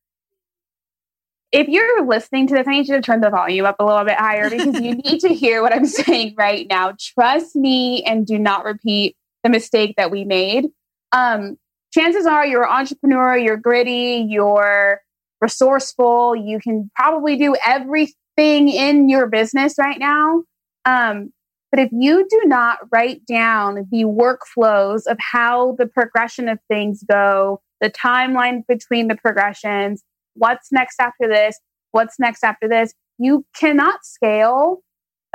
[1.52, 4.06] if you're listening to this, I need you to turn the volume up a little
[4.06, 6.94] bit higher because you need to hear what I'm saying right now.
[7.00, 10.68] Trust me and do not repeat the mistake that we made.
[11.12, 11.58] Um,
[11.92, 15.02] chances are you're an entrepreneur, you're gritty, you're
[15.42, 20.44] resourceful, you can probably do everything thing in your business right now.
[20.86, 21.34] Um,
[21.72, 27.04] but if you do not write down the workflows of how the progression of things
[27.04, 30.04] go, the timeline between the progressions,
[30.36, 31.60] what's next after this,
[31.92, 34.84] what's next after this, you cannot scale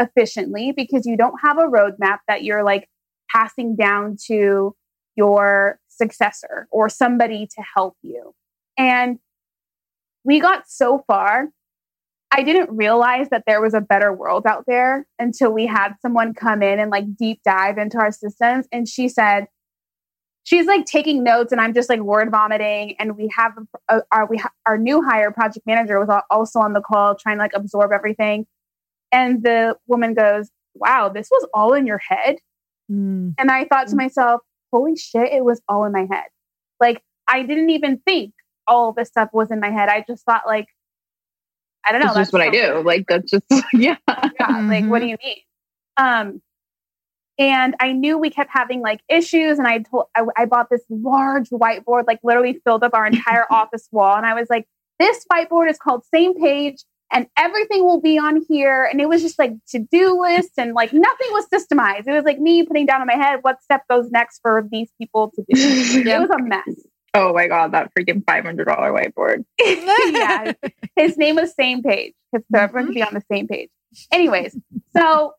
[0.00, 2.88] efficiently because you don't have a roadmap that you're like
[3.30, 4.74] passing down to
[5.14, 8.34] your successor or somebody to help you.
[8.78, 9.18] And
[10.24, 11.50] we got so far
[12.36, 16.34] I didn't realize that there was a better world out there until we had someone
[16.34, 18.66] come in and like deep dive into our systems.
[18.72, 19.46] And she said,
[20.42, 22.96] she's like taking notes and I'm just like word vomiting.
[22.98, 23.52] And we have
[23.88, 27.36] a, our, we ha- our new hire project manager was also on the call trying
[27.36, 28.48] to like absorb everything.
[29.12, 32.38] And the woman goes, wow, this was all in your head.
[32.90, 33.34] Mm.
[33.38, 33.98] And I thought to mm.
[33.98, 34.40] myself,
[34.72, 36.26] holy shit, it was all in my head.
[36.80, 38.34] Like I didn't even think
[38.66, 39.88] all this stuff was in my head.
[39.88, 40.66] I just thought like,
[41.86, 42.06] I don't know.
[42.14, 42.82] That's, that's just what I do.
[42.82, 43.96] Like that's just yeah.
[44.08, 44.26] yeah.
[44.40, 44.68] Mm-hmm.
[44.68, 45.36] Like what do you mean?
[45.96, 46.42] Um,
[47.38, 50.82] and I knew we kept having like issues, and I told I, I bought this
[50.88, 54.66] large whiteboard, like literally filled up our entire office wall, and I was like,
[54.98, 58.84] this whiteboard is called Same Page, and everything will be on here.
[58.84, 62.06] And it was just like to do list, and like nothing was systemized.
[62.06, 64.90] It was like me putting down in my head what step goes next for these
[65.00, 65.54] people to do.
[66.08, 66.86] It was a mess.
[67.14, 69.44] Oh my god, that freaking five hundred dollar whiteboard.
[69.60, 70.52] yeah,
[70.96, 73.70] his name was Same Page because so everyone could be on the same page.
[74.10, 74.58] Anyways,
[74.96, 75.34] so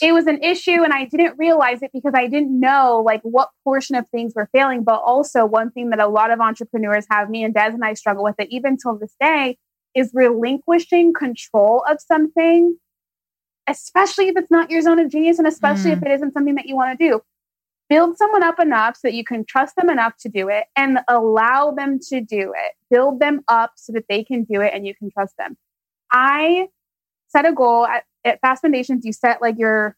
[0.00, 3.50] it was an issue, and I didn't realize it because I didn't know like what
[3.64, 4.84] portion of things were failing.
[4.84, 7.94] But also, one thing that a lot of entrepreneurs have, me and Des and I
[7.94, 9.58] struggle with it even till this day,
[9.96, 12.78] is relinquishing control of something,
[13.66, 15.96] especially if it's not your zone of genius, and especially mm.
[15.96, 17.20] if it isn't something that you want to do
[17.88, 20.98] build someone up enough so that you can trust them enough to do it and
[21.08, 22.72] allow them to do it.
[22.90, 25.56] Build them up so that they can do it and you can trust them.
[26.12, 26.68] I
[27.28, 29.04] set a goal at, at Fast Foundations.
[29.04, 29.96] You set like your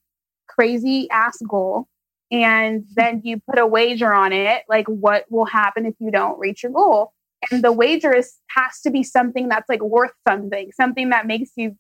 [0.49, 1.89] crazy ass goal
[2.31, 6.39] and then you put a wager on it like what will happen if you don't
[6.39, 7.13] reach your goal
[7.51, 11.51] and the wager is has to be something that's like worth something something that makes
[11.57, 11.77] you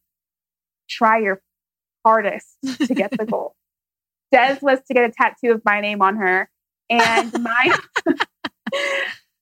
[0.88, 1.42] try your
[2.04, 2.56] hardest
[2.86, 3.54] to get the goal
[4.32, 6.48] Des was to get a tattoo of my name on her,
[6.88, 7.72] and mine.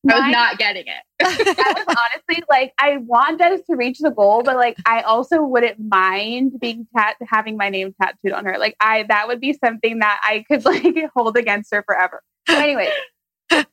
[0.09, 1.03] I was not getting it.
[1.21, 5.43] I was honestly like, I want Des to reach the goal, but like, I also
[5.43, 8.59] wouldn't mind being tat having my name tattooed on her.
[8.59, 12.23] Like, I that would be something that I could like hold against her forever.
[12.47, 12.91] But anyway,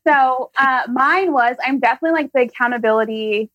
[0.07, 3.51] so uh, mine was I'm definitely like the accountability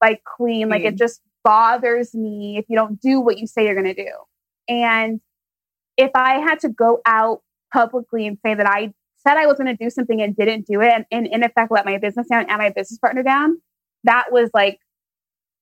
[0.00, 0.68] like queen.
[0.70, 4.10] Like, it just bothers me if you don't do what you say you're gonna do.
[4.68, 5.20] And
[6.00, 7.42] if I had to go out
[7.72, 10.80] publicly and say that I said I was going to do something and didn't do
[10.80, 13.60] it, and, and in effect let my business down and my business partner down,
[14.04, 14.80] that was like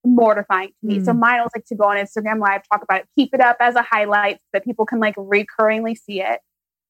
[0.05, 0.99] mortifying to me.
[0.99, 1.05] Mm.
[1.05, 3.57] So mine was like to go on Instagram live, talk about it, keep it up
[3.61, 6.41] as a highlight so that people can like recurringly see it.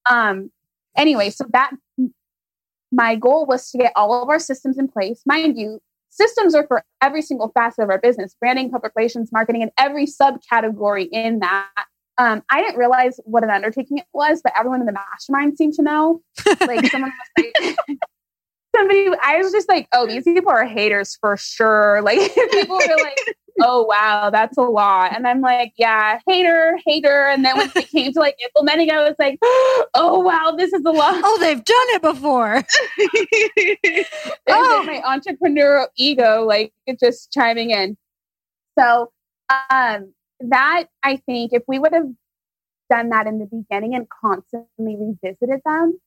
[0.09, 0.51] Um,
[0.95, 1.71] anyway, so that
[2.91, 5.21] my goal was to get all of our systems in place.
[5.25, 5.79] Mind you,
[6.09, 10.05] systems are for every single facet of our business branding, public relations, marketing, and every
[10.05, 11.85] subcategory in that.
[12.19, 15.73] Um, I didn't realize what an undertaking it was, but everyone in the mastermind seemed
[15.75, 16.21] to know.
[16.61, 17.77] Like someone was like,
[18.75, 22.01] somebody, I was just like, oh, these people are haters for sure.
[22.03, 22.19] Like
[22.51, 23.17] people were like,
[23.61, 25.15] oh, wow, that's a lot.
[25.15, 27.27] And I'm like, yeah, hater, hater.
[27.27, 29.39] And then when it came to like implementing, I was like,
[29.93, 31.21] oh, wow, this is a lot.
[31.23, 32.63] Oh, they've done it before.
[34.49, 37.97] oh, my entrepreneurial ego, like just chiming in.
[38.77, 39.11] So,
[39.69, 42.07] um, that I think if we would have
[42.89, 45.99] done that in the beginning and constantly revisited them,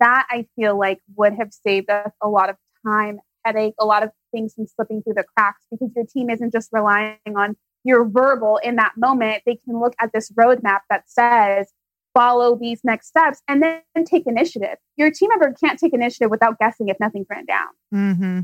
[0.00, 2.56] that I feel like would have saved us a lot of
[2.86, 6.52] time, headache, a lot of things from slipping through the cracks because your team isn't
[6.52, 9.42] just relying on your verbal in that moment.
[9.46, 11.72] They can look at this roadmap that says,
[12.14, 14.76] follow these next steps and then take initiative.
[14.96, 17.68] Your team member can't take initiative without guessing if nothing's written down.
[17.94, 18.40] Mm-hmm.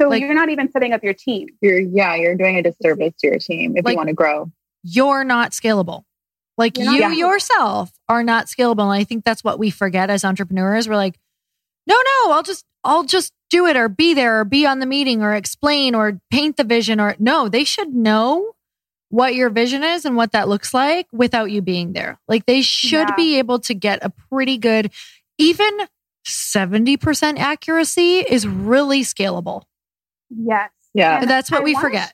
[0.00, 1.48] So like, you're not even setting up your team.
[1.60, 4.50] You're yeah, you're doing a disservice to your team if like, you want to grow.
[4.82, 6.04] You're not scalable.
[6.56, 8.82] Like you're you not, yourself are not scalable.
[8.82, 10.88] And I think that's what we forget as entrepreneurs.
[10.88, 11.18] We're like,
[11.86, 14.86] no, no, I'll just I'll just do it or be there or be on the
[14.86, 18.52] meeting or explain or paint the vision or no, they should know
[19.08, 22.18] what your vision is and what that looks like without you being there.
[22.28, 23.16] Like they should yeah.
[23.16, 24.90] be able to get a pretty good
[25.36, 25.70] even
[26.26, 29.62] 70% accuracy is really scalable.
[30.30, 30.70] Yes.
[30.94, 31.24] Yeah.
[31.24, 32.12] that's what I we forget.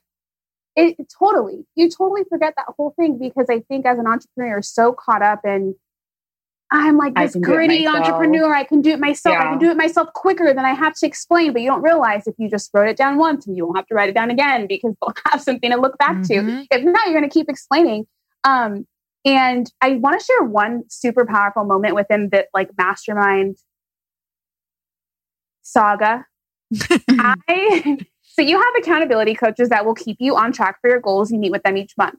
[0.77, 1.67] It, totally.
[1.75, 5.23] You totally forget that whole thing because I think as an entrepreneur, you're so caught
[5.23, 5.75] up in
[6.71, 8.53] I'm like this gritty entrepreneur.
[8.53, 9.35] I can do it myself.
[9.35, 9.47] Yeah.
[9.47, 11.53] I can do it myself quicker than I have to explain.
[11.53, 13.87] But you don't realize if you just wrote it down once and you won't have
[13.87, 16.63] to write it down again because they'll have something to look back mm-hmm.
[16.63, 16.67] to.
[16.71, 18.07] If not, you're going to keep explaining.
[18.45, 18.87] Um,
[19.25, 23.57] and I want to share one super powerful moment within the like mastermind
[25.67, 26.25] saga.
[27.11, 31.31] I so you have accountability coaches that will keep you on track for your goals.
[31.31, 32.19] You meet with them each month.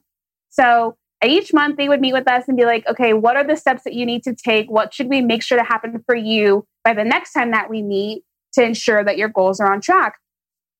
[0.50, 3.56] So each month they would meet with us and be like, okay, what are the
[3.56, 4.70] steps that you need to take?
[4.70, 7.82] What should we make sure to happen for you by the next time that we
[7.82, 8.22] meet
[8.54, 10.14] to ensure that your goals are on track?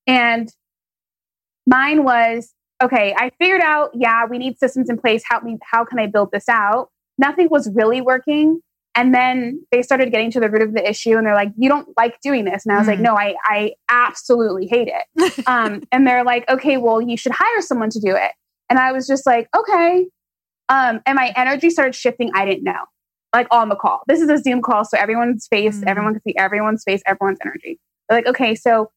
[0.07, 0.49] And
[1.67, 5.21] mine was okay, I figured out, yeah, we need systems in place.
[5.29, 6.89] Help me, how can I build this out?
[7.17, 8.61] Nothing was really working.
[8.99, 11.69] And then they started getting to the root of the issue and they're like, you
[11.69, 12.65] don't like doing this.
[12.65, 12.91] And I was mm.
[12.91, 15.47] like, no, I, I absolutely hate it.
[15.47, 18.33] um, and they're like, okay, well, you should hire someone to do it.
[18.69, 20.05] And I was just like, okay.
[20.67, 22.29] Um, and my energy started shifting.
[22.33, 22.83] I didn't know,
[23.33, 24.01] like on the call.
[24.07, 24.83] This is a Zoom call.
[24.83, 25.87] So everyone's face, mm.
[25.87, 27.79] everyone can see everyone's face, everyone's energy.
[28.09, 28.91] They're like, okay, so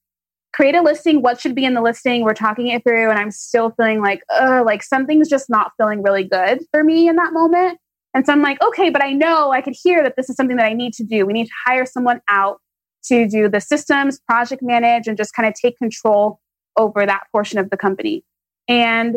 [0.53, 1.22] create a listing.
[1.22, 2.24] What should be in the listing?
[2.24, 3.09] We're talking it through.
[3.09, 7.07] And I'm still feeling like, oh, like something's just not feeling really good for me
[7.07, 7.78] in that moment.
[8.15, 10.57] And so I'm like, okay, but I know I could hear that this is something
[10.57, 11.25] that I need to do.
[11.25, 12.61] We need to hire someone out
[13.05, 16.41] to do the systems, project manage, and just kind of take control
[16.77, 18.25] over that portion of the company.
[18.69, 19.17] And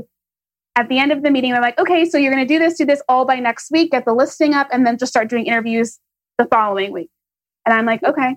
[0.76, 2.78] at the end of the meeting, they're like, okay, so you're going to do this,
[2.78, 5.46] do this all by next week, get the listing up, and then just start doing
[5.46, 6.00] interviews
[6.38, 7.10] the following week.
[7.66, 8.36] And I'm like, okay.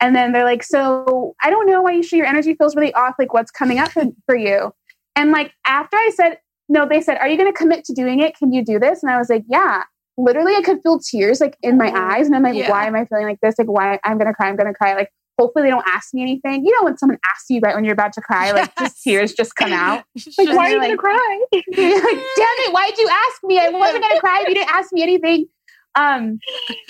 [0.00, 2.94] And then they're like, so I don't know why you should your energy feels really
[2.94, 3.14] off.
[3.18, 3.90] Like, what's coming up
[4.26, 4.72] for you?
[5.14, 6.38] And like, after I said,
[6.68, 8.36] no, they said, are you going to commit to doing it?
[8.36, 9.02] Can you do this?
[9.02, 9.82] And I was like, yeah.
[10.18, 11.96] Literally, I could feel tears like in my mm-hmm.
[11.96, 12.26] eyes.
[12.26, 12.70] And I'm like, yeah.
[12.70, 13.56] why am I feeling like this?
[13.58, 14.48] Like, why I'm going to cry.
[14.48, 14.94] I'm going to cry.
[14.94, 16.64] Like, hopefully they don't ask me anything.
[16.64, 18.90] You know, when someone asks you right when you're about to cry, like yes.
[18.92, 20.04] just tears just come out.
[20.38, 21.40] like, why are you like, gonna cry?
[21.52, 23.58] like, damn it, why did you ask me?
[23.58, 25.46] I wasn't gonna cry if you didn't ask me anything.
[25.94, 26.38] Um,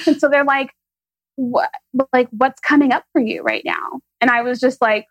[0.07, 0.71] and so they're like,
[1.37, 1.71] what
[2.13, 4.01] like what's coming up for you right now?
[4.21, 5.07] And I was just like,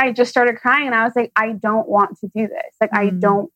[0.00, 2.74] I just started crying and I was like, I don't want to do this.
[2.80, 2.98] Like, mm.
[2.98, 3.50] I don't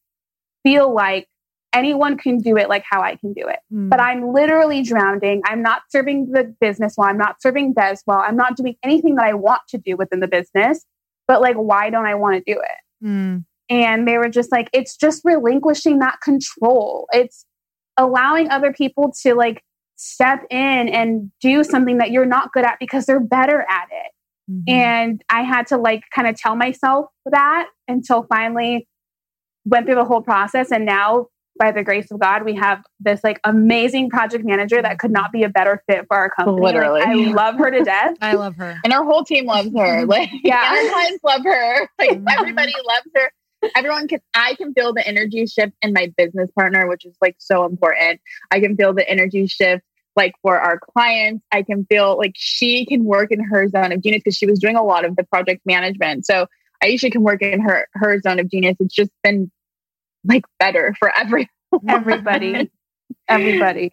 [0.62, 1.26] feel like
[1.72, 3.60] anyone can do it like how I can do it.
[3.72, 3.88] Mm.
[3.88, 5.40] But I'm literally drowning.
[5.46, 7.08] I'm not serving the business well.
[7.08, 8.18] I'm not serving Des well.
[8.18, 10.84] I'm not doing anything that I want to do within the business.
[11.26, 13.06] But like, why don't I want to do it?
[13.06, 13.44] Mm.
[13.70, 17.08] And they were just like, it's just relinquishing that control.
[17.12, 17.46] It's
[17.96, 19.62] allowing other people to like
[19.96, 24.12] step in and do something that you're not good at because they're better at it.
[24.50, 24.70] Mm-hmm.
[24.70, 28.86] And I had to like kind of tell myself that until finally
[29.64, 30.70] went through the whole process.
[30.70, 34.98] And now, by the grace of God, we have this like amazing project manager that
[34.98, 36.60] could not be a better fit for our company.
[36.60, 37.00] Literally.
[37.00, 38.16] Like, I love her to death.
[38.20, 38.80] I love her.
[38.82, 40.04] And our whole team loves her.
[40.04, 40.56] Like, yeah.
[40.56, 41.88] our clients love her.
[41.98, 42.28] Like, mm-hmm.
[42.28, 43.30] everybody loves her
[43.76, 47.34] everyone can i can feel the energy shift in my business partner which is like
[47.38, 48.20] so important
[48.50, 49.82] i can feel the energy shift
[50.16, 54.02] like for our clients, I can feel like she can work in her zone of
[54.02, 56.26] genius because she was doing a lot of the project management.
[56.26, 56.46] So
[56.82, 58.76] Aisha can work in her her zone of genius.
[58.80, 59.50] It's just been
[60.24, 61.48] like better for everyone.
[61.88, 62.70] Everybody.
[63.28, 63.92] Everybody.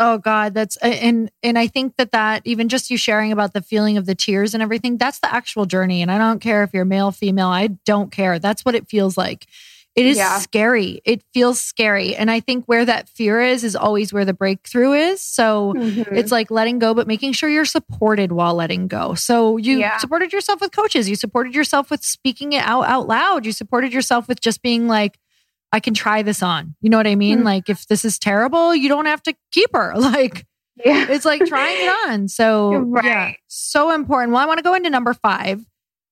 [0.00, 3.62] Oh God, that's and and I think that that even just you sharing about the
[3.62, 6.02] feeling of the tears and everything, that's the actual journey.
[6.02, 8.38] And I don't care if you're male, female, I don't care.
[8.38, 9.46] That's what it feels like.
[9.94, 10.38] It is yeah.
[10.38, 11.00] scary.
[11.04, 12.14] It feels scary.
[12.14, 15.20] And I think where that fear is, is always where the breakthrough is.
[15.20, 16.14] So mm-hmm.
[16.14, 19.14] it's like letting go, but making sure you're supported while letting go.
[19.14, 19.98] So you yeah.
[19.98, 21.08] supported yourself with coaches.
[21.08, 23.44] You supported yourself with speaking it out out loud.
[23.44, 25.18] You supported yourself with just being like,
[25.72, 26.76] I can try this on.
[26.80, 27.38] You know what I mean?
[27.38, 27.46] Mm-hmm.
[27.46, 29.94] Like if this is terrible, you don't have to keep her.
[30.08, 31.06] Like yeah.
[31.10, 32.28] it's like trying it on.
[32.28, 33.04] So right.
[33.04, 34.32] yeah, so important.
[34.32, 35.64] Well, I want to go into number five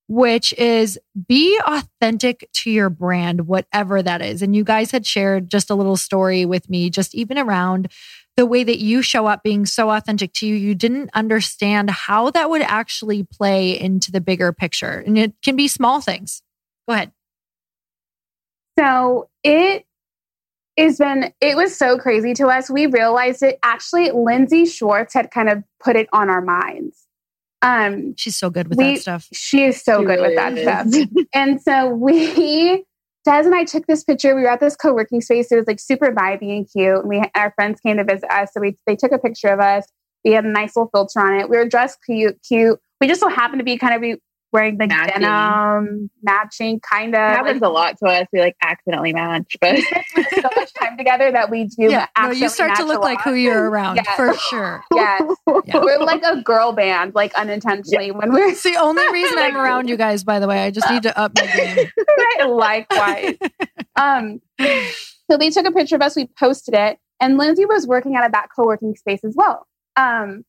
[0.07, 0.97] which is
[1.27, 4.41] be authentic to your brand, whatever that is.
[4.41, 7.91] And you guys had shared just a little story with me, just even around
[8.37, 10.55] the way that you show up being so authentic to you.
[10.55, 15.03] You didn't understand how that would actually play into the bigger picture.
[15.05, 16.41] And it can be small things.
[16.87, 17.11] Go ahead.
[18.79, 19.85] So it
[20.77, 22.69] has been, it was so crazy to us.
[22.69, 27.06] We realized it actually, Lindsay Schwartz had kind of put it on our minds
[27.61, 29.27] um, she's so good with we, that stuff.
[29.33, 30.63] She is so she good really with that is.
[30.63, 31.25] stuff.
[31.33, 32.83] and so we,
[33.25, 34.35] Des and I took this picture.
[34.35, 35.51] We were at this co-working space.
[35.51, 36.99] It was like super vibey and cute.
[36.99, 39.59] And we, our friends came to visit us, so we they took a picture of
[39.59, 39.85] us.
[40.23, 41.49] We had a nice little filter on it.
[41.49, 42.79] We were dressed cute, cute.
[42.99, 44.19] We just so happened to be kind of
[44.51, 45.21] wearing the matching.
[45.21, 47.19] denim, matching kind of.
[47.19, 48.27] happens like, a lot to us.
[48.31, 51.89] We like accidentally match, but we spend so much time together that we do.
[51.89, 54.15] Yeah, no, you start to look like who you're around yes.
[54.15, 54.83] for sure.
[54.93, 55.21] Yes,
[55.65, 55.79] yeah.
[55.81, 58.07] we're like a girl band, like unintentionally.
[58.07, 58.11] Yeah.
[58.13, 60.23] When we're it's the only reason I'm around you guys.
[60.23, 61.87] By the way, I just need to up my game.
[61.97, 63.35] right, likewise.
[63.95, 64.41] um,
[65.29, 66.15] so they took a picture of us.
[66.15, 69.67] We posted it, and Lindsay was working out of that co-working space as well.
[69.95, 70.45] Um,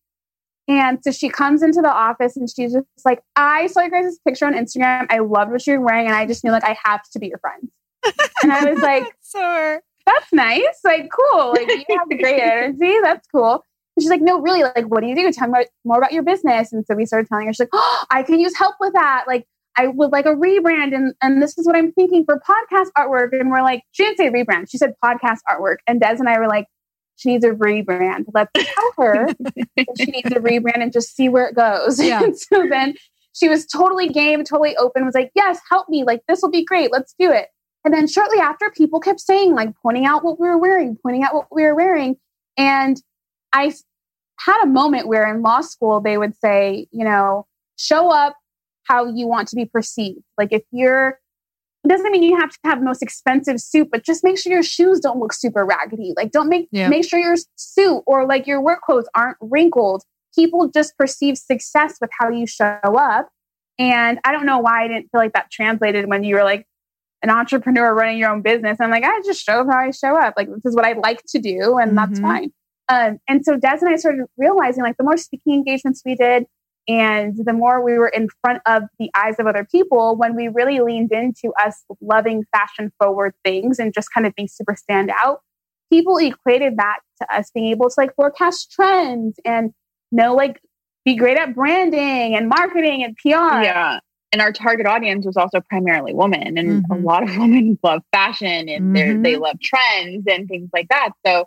[0.68, 4.18] and so she comes into the office and she's just like, I saw your guys'
[4.26, 5.06] picture on Instagram.
[5.08, 6.06] I loved what you were wearing.
[6.06, 7.70] And I just knew like I have to be your friend.
[8.42, 10.78] and I was like, so that's nice.
[10.84, 11.52] Like, cool.
[11.52, 12.98] Like you have great energy.
[13.02, 13.64] That's cool.
[13.96, 15.32] And she's like, no, really, like, what do you do?
[15.32, 16.72] Tell me more about your business.
[16.72, 19.24] And so we started telling her, she's like, oh, I can use help with that.
[19.26, 19.46] Like,
[19.76, 20.94] I would like a rebrand.
[20.94, 23.28] And, and this is what I'm thinking for podcast artwork.
[23.32, 24.70] And we're like, she didn't say rebrand.
[24.70, 25.76] She said podcast artwork.
[25.86, 26.66] And Des and I were like,
[27.18, 28.26] she needs a rebrand.
[28.32, 29.28] Let's tell her
[29.98, 32.00] she needs a rebrand and just see where it goes.
[32.08, 32.22] Yeah.
[32.22, 32.94] and so then
[33.34, 36.04] she was totally game, totally open, was like, yes, help me.
[36.04, 36.92] Like, this will be great.
[36.92, 37.48] Let's do it.
[37.84, 41.22] And then shortly after, people kept saying, like, pointing out what we were wearing, pointing
[41.22, 42.16] out what we were wearing.
[42.56, 43.00] And
[43.52, 43.74] I
[44.38, 47.46] had a moment where in law school, they would say, you know,
[47.76, 48.36] show up
[48.84, 50.22] how you want to be perceived.
[50.36, 51.18] Like, if you're,
[51.88, 54.62] doesn't mean you have to have the most expensive suit, but just make sure your
[54.62, 56.12] shoes don't look super raggedy.
[56.16, 56.88] Like, don't make, yeah.
[56.88, 60.02] make sure your suit or like your work clothes aren't wrinkled.
[60.34, 63.28] People just perceive success with how you show up.
[63.78, 66.66] And I don't know why I didn't feel like that translated when you were like,
[67.22, 68.78] an entrepreneur running your own business.
[68.80, 70.34] I'm like, I just show up how I show up.
[70.36, 71.96] Like, this is what I like to do, and mm-hmm.
[71.96, 72.52] that's fine.
[72.88, 76.46] Um, and so Des and I started realizing like the more speaking engagements we did,
[76.88, 80.48] and the more we were in front of the eyes of other people, when we
[80.48, 85.12] really leaned into us loving fashion forward things and just kind of being super stand
[85.22, 85.40] out,
[85.92, 89.72] people equated that to us being able to like forecast trends and
[90.10, 90.60] know like
[91.04, 93.62] be great at branding and marketing and PR.
[93.62, 94.00] Yeah
[94.32, 96.92] and our target audience was also primarily women and mm-hmm.
[96.92, 99.22] a lot of women love fashion and mm-hmm.
[99.22, 101.44] they love trends and things like that so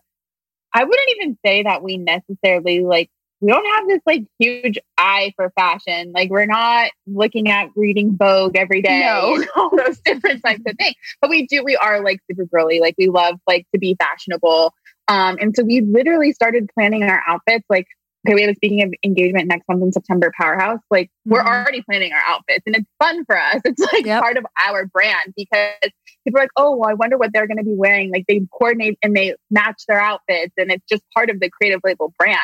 [0.74, 3.10] i wouldn't even say that we necessarily like
[3.42, 8.16] we don't have this like huge eye for fashion like we're not looking at reading
[8.16, 9.44] vogue every day no.
[9.56, 12.96] all those different types of things but we do we are like super girly like
[12.98, 14.74] we love like to be fashionable
[15.08, 17.88] um and so we literally started planning our outfits like
[18.26, 20.80] okay, we have a speaking of engagement next month in September, Powerhouse.
[20.90, 21.34] Like mm-hmm.
[21.34, 23.62] we're already planning our outfits and it's fun for us.
[23.72, 24.22] It's like yep.
[24.22, 25.92] part of our brand because
[26.24, 28.12] people are like, oh, well, I wonder what they're going to be wearing.
[28.12, 31.80] Like they coordinate and they match their outfits and it's just part of the creative
[31.84, 32.38] label brand.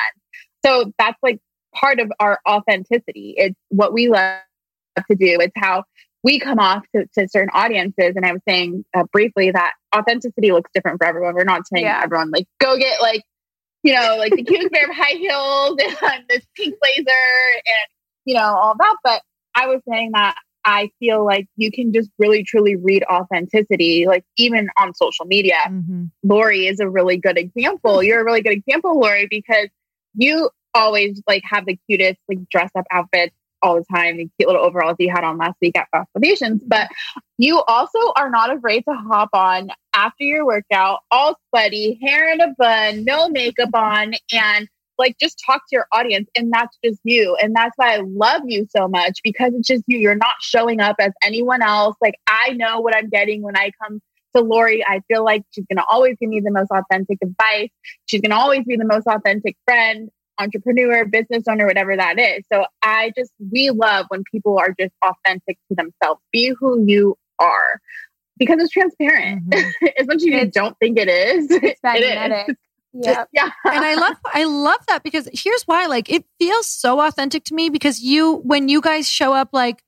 [0.66, 1.40] So that's like
[1.74, 3.36] part of our authenticity.
[3.38, 4.42] It's what we love
[4.98, 5.38] to do.
[5.40, 5.84] It's how
[6.24, 8.14] we come off to, to certain audiences.
[8.16, 11.36] And I was saying uh, briefly that authenticity looks different for everyone.
[11.36, 12.02] We're not saying yeah.
[12.04, 13.24] everyone like go get like
[13.84, 15.78] you know, like the cutest pair of high heels
[16.12, 17.88] and this pink blazer and,
[18.26, 18.96] you know, all that.
[19.04, 19.22] But
[19.56, 20.36] I was saying that
[20.66, 25.56] I feel like you can just really truly read authenticity, like even on social media.
[25.70, 26.06] Mm-hmm.
[26.24, 28.04] Lori is a really good example.
[28.04, 29.70] You're a really good example, Lori, because
[30.16, 34.48] you always like have the cutest like dress up outfits all the time, the cute
[34.48, 36.62] little overalls you had on last week at Fast Foundations.
[36.66, 36.90] But
[37.38, 42.42] you also are not afraid to hop on after your workout, all sweaty, hair in
[42.42, 44.68] a bun, no makeup on, and
[45.00, 46.30] like just talk to your audience.
[46.36, 47.36] And that's just you.
[47.42, 49.98] And that's why I love you so much because it's just you.
[49.98, 51.96] You're not showing up as anyone else.
[52.02, 54.02] Like I know what I'm getting when I come
[54.36, 54.86] to Lori.
[54.86, 57.70] I feel like she's going to always give me the most authentic advice.
[58.06, 60.10] She's going to always be the most authentic friend
[60.40, 62.44] entrepreneur, business owner, whatever that is.
[62.52, 66.22] So I just, we love when people are just authentic to themselves.
[66.32, 67.82] Be who you are
[68.38, 69.50] because it's transparent.
[69.50, 69.88] Mm-hmm.
[70.00, 72.50] as much as you don't think it is, it's magnetic.
[72.50, 72.58] It is.
[72.94, 73.26] Yeah.
[73.32, 73.52] yeah.
[73.66, 77.54] and I love I love that because here's why like it feels so authentic to
[77.54, 79.84] me because you when you guys show up like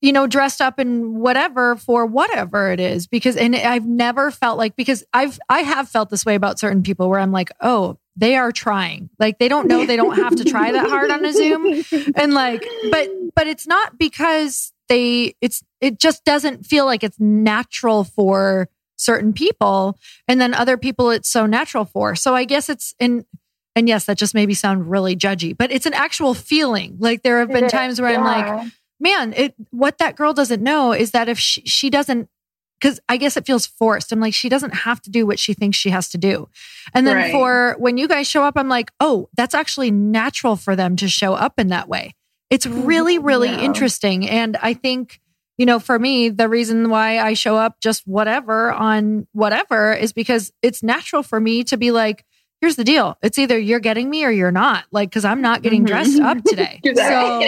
[0.00, 4.58] you know dressed up in whatever for whatever it is because and I've never felt
[4.58, 7.98] like because I've I have felt this way about certain people where I'm like oh
[8.16, 9.10] they are trying.
[9.18, 11.84] Like they don't know they don't have to try that hard on a Zoom.
[12.16, 17.20] And like, but, but it's not because they, it's, it just doesn't feel like it's
[17.20, 19.98] natural for certain people.
[20.26, 22.16] And then other people it's so natural for.
[22.16, 23.26] So I guess it's in,
[23.74, 26.96] and yes, that just maybe sound really judgy, but it's an actual feeling.
[26.98, 28.18] Like there have been times where yeah.
[28.18, 32.28] I'm like, man, it, what that girl doesn't know is that if she, she doesn't
[32.80, 34.12] because I guess it feels forced.
[34.12, 36.48] I'm like, she doesn't have to do what she thinks she has to do.
[36.92, 37.32] And then right.
[37.32, 41.08] for when you guys show up, I'm like, oh, that's actually natural for them to
[41.08, 42.14] show up in that way.
[42.50, 42.84] It's mm-hmm.
[42.84, 43.60] really, really yeah.
[43.60, 44.28] interesting.
[44.28, 45.20] And I think,
[45.56, 50.12] you know, for me, the reason why I show up just whatever on whatever is
[50.12, 52.24] because it's natural for me to be like,
[52.60, 53.16] here's the deal.
[53.22, 54.84] It's either you're getting me or you're not.
[54.90, 55.94] Like, cause I'm not getting mm-hmm.
[55.94, 56.80] dressed up today.
[56.84, 57.40] so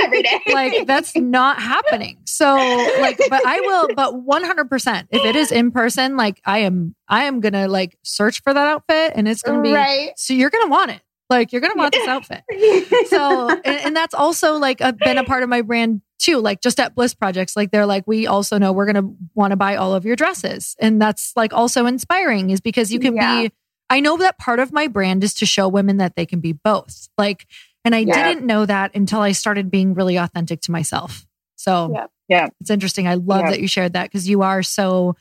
[0.00, 0.40] every day.
[0.52, 2.18] like that's not happening.
[2.24, 2.54] So
[3.00, 7.24] like, but I will, but 100%, if it is in person, like I am, I
[7.24, 10.12] am going to like search for that outfit and it's going to be, right.
[10.16, 11.00] so you're going to want it.
[11.28, 12.42] Like you're going to want this outfit.
[13.08, 16.38] so, and, and that's also like a, been a part of my brand too.
[16.38, 19.50] Like just at Bliss Projects, like they're like, we also know we're going to want
[19.50, 20.76] to buy all of your dresses.
[20.78, 23.42] And that's like also inspiring is because you can yeah.
[23.42, 23.52] be,
[23.88, 26.52] I know that part of my brand is to show women that they can be
[26.52, 27.08] both.
[27.16, 27.46] Like,
[27.84, 28.28] and I yeah.
[28.28, 31.26] didn't know that until I started being really authentic to myself.
[31.56, 32.48] So, yeah, yeah.
[32.60, 33.06] it's interesting.
[33.06, 33.50] I love yeah.
[33.50, 35.16] that you shared that because you are so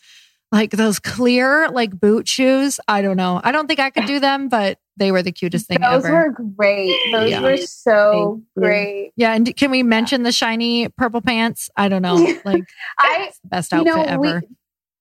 [0.52, 2.80] like those clear like boot shoes.
[2.88, 3.42] I don't know.
[3.44, 5.96] I don't think I could do them, but they were the cutest thing ever.
[5.96, 6.16] Those ever.
[6.16, 6.96] were great.
[7.12, 7.42] Those yeah.
[7.42, 9.12] were so great.
[9.16, 11.70] Yeah, and can we mention the shiny purple pants?
[11.76, 12.16] I don't know.
[12.46, 12.64] Like
[13.00, 14.42] I best outfit you know, ever.
[14.48, 14.56] We,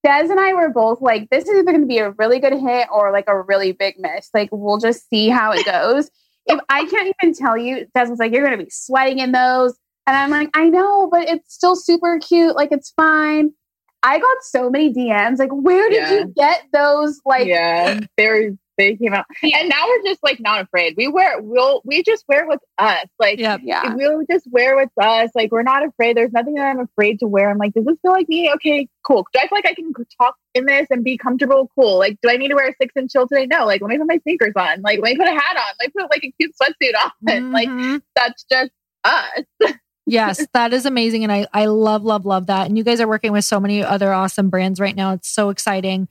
[0.05, 2.53] Des and I were both like, this is either going to be a really good
[2.53, 4.29] hit or like a really big miss.
[4.35, 6.11] Like, we'll just see how it goes.
[6.45, 9.31] if I can't even tell you, Des was like, you're going to be sweating in
[9.31, 9.75] those.
[10.05, 12.55] And I'm like, I know, but it's still super cute.
[12.55, 13.51] Like, it's fine.
[14.03, 15.39] I got so many DMs.
[15.39, 16.11] Like, where did yeah.
[16.11, 17.19] you get those?
[17.25, 19.59] Like, yeah, they're they came out, yeah.
[19.59, 20.95] and now we're just like not afraid.
[20.97, 23.05] We wear we'll we just wear with us.
[23.19, 23.61] Like, yep.
[23.63, 25.29] yeah, we'll just wear with us.
[25.35, 26.17] Like, we're not afraid.
[26.17, 27.49] There's nothing that I'm afraid to wear.
[27.49, 28.51] I'm like, does this feel like me?
[28.55, 29.25] Okay, cool.
[29.33, 31.69] Do I feel like I can talk in this and be comfortable?
[31.75, 31.99] Cool.
[31.99, 33.45] Like, do I need to wear a six inch heel today?
[33.45, 33.65] No.
[33.65, 34.81] Like, let me put my sneakers on.
[34.81, 35.73] Like, let me put a hat on.
[35.79, 37.11] Let me put like a cute sweatsuit on.
[37.25, 37.53] Mm-hmm.
[37.53, 38.71] Like, that's just
[39.03, 39.43] us.
[40.05, 41.23] yes, that is amazing.
[41.23, 42.67] And I, I love, love, love that.
[42.67, 45.13] And you guys are working with so many other awesome brands right now.
[45.13, 46.07] It's so exciting.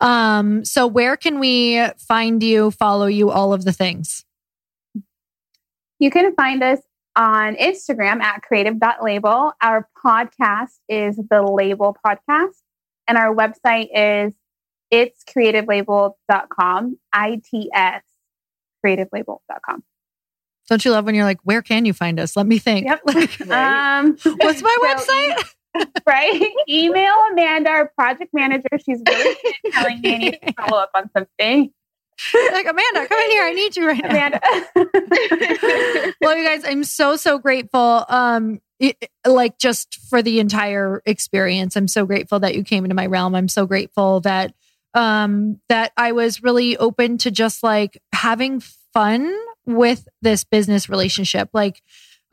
[0.00, 4.24] Um, so where can we find you, follow you, all of the things?
[5.98, 6.80] You can find us
[7.16, 9.52] on Instagram at creative.label.
[9.62, 12.56] Our podcast is the Label Podcast,
[13.08, 14.34] and our website is
[14.90, 18.02] it's creativelabel.com, I-T-S
[18.84, 19.82] creativelabel.com.
[20.68, 22.36] Don't you love when you're like, where can you find us?
[22.36, 22.86] Let me think.
[22.86, 23.00] Yep.
[23.50, 25.54] um, What's my so, website?
[26.06, 26.42] Right?
[26.68, 28.68] Email Amanda, our project manager.
[28.84, 29.36] She's really
[29.72, 31.72] telling me I need to follow up on something.
[32.52, 33.44] like Amanda, come in here.
[33.44, 34.10] I need you right now.
[34.10, 34.40] Amanda.
[36.20, 38.04] well, you guys, I'm so so grateful.
[38.08, 42.94] Um, it, like just for the entire experience, I'm so grateful that you came into
[42.94, 43.34] my realm.
[43.34, 44.54] I'm so grateful that
[44.94, 48.60] um that I was really open to just like having
[48.94, 49.34] fun
[49.66, 51.50] with this business relationship.
[51.52, 51.82] Like,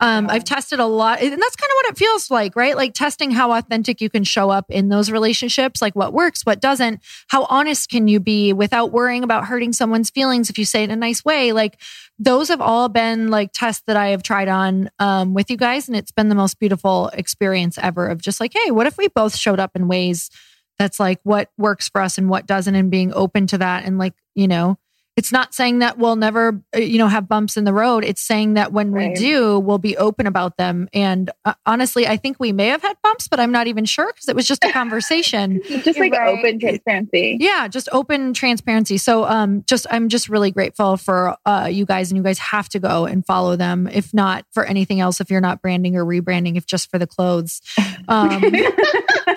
[0.00, 2.76] um, I've tested a lot, and that's kind of what it feels like, right?
[2.76, 6.60] Like testing how authentic you can show up in those relationships, like what works, what
[6.60, 7.00] doesn't.
[7.28, 10.84] How honest can you be without worrying about hurting someone's feelings if you say it
[10.84, 11.52] in a nice way?
[11.52, 11.80] Like
[12.18, 15.86] those have all been like tests that I have tried on um, with you guys,
[15.86, 18.08] and it's been the most beautiful experience ever.
[18.08, 20.28] Of just like, hey, what if we both showed up in ways
[20.76, 23.96] that's like what works for us and what doesn't, and being open to that, and
[23.96, 24.76] like you know
[25.16, 28.04] it's not saying that we'll never uh, you know have bumps in the road.
[28.04, 29.10] It's saying that when right.
[29.10, 30.88] we do we'll be open about them.
[30.92, 34.12] And uh, honestly i think we may have had bumps but i'm not even sure
[34.12, 35.60] because it was just a conversation.
[35.84, 36.38] Just like right.
[36.38, 37.36] open transparency.
[37.40, 38.98] Yeah just open transparency.
[38.98, 42.68] So um just i'm just really grateful for uh you guys and you guys have
[42.70, 46.04] to go and follow them if not for anything else if you're not branding or
[46.04, 47.60] rebranding if just for the clothes.
[48.06, 48.42] Um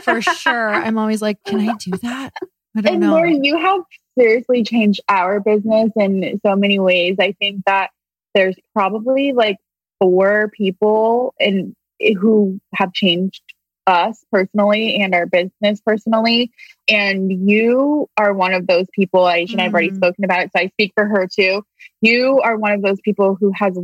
[0.02, 0.74] for sure.
[0.74, 2.34] I'm always like can i do that?
[2.76, 3.14] I don't and know.
[3.14, 3.82] Lori, you have
[4.18, 7.18] seriously changed our business in so many ways.
[7.20, 7.92] I think that
[8.34, 9.58] there's probably like
[10.00, 11.76] four people in
[12.20, 13.42] who have changed
[13.88, 16.52] us personally and our business personally.
[16.88, 19.22] And you are one of those people.
[19.22, 19.98] Aisha and I've already mm-hmm.
[19.98, 21.64] spoken about it, so I speak for her too.
[22.02, 23.78] You are one of those people who has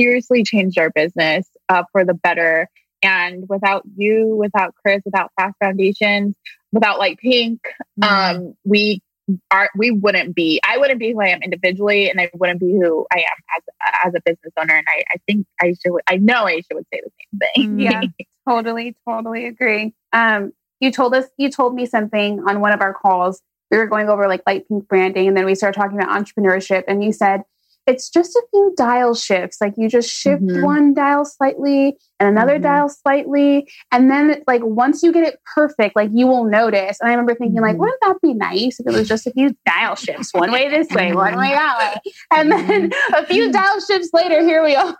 [0.00, 2.68] seriously changed our business uh, for the better.
[3.02, 6.34] And without you, without Chris, without Fast Foundations,
[6.72, 7.60] without Lite Pink,
[8.00, 8.02] mm-hmm.
[8.38, 9.02] um, we
[9.50, 12.72] are we wouldn't be I wouldn't be who I am individually and I wouldn't be
[12.72, 13.24] who I am
[13.56, 16.86] as as a business owner and I, I think Aisha would I know Aisha would
[16.92, 17.80] say the same thing.
[17.80, 18.02] Yeah,
[18.48, 19.94] totally, totally agree.
[20.12, 23.40] Um you told us you told me something on one of our calls.
[23.70, 26.84] We were going over like Lite Pink branding and then we started talking about entrepreneurship
[26.86, 27.42] and you said
[27.86, 29.58] it's just a few dial shifts.
[29.60, 30.64] Like you just shift mm-hmm.
[30.64, 32.62] one dial slightly and another mm-hmm.
[32.62, 33.68] dial slightly.
[33.90, 37.00] And then like once you get it perfect, like you will notice.
[37.00, 37.64] And I remember thinking, mm-hmm.
[37.64, 40.68] like, wouldn't that be nice if it was just a few dial shifts, one way
[40.68, 42.12] this way, one way that way.
[42.32, 44.96] And then a few dial shifts later, here we are.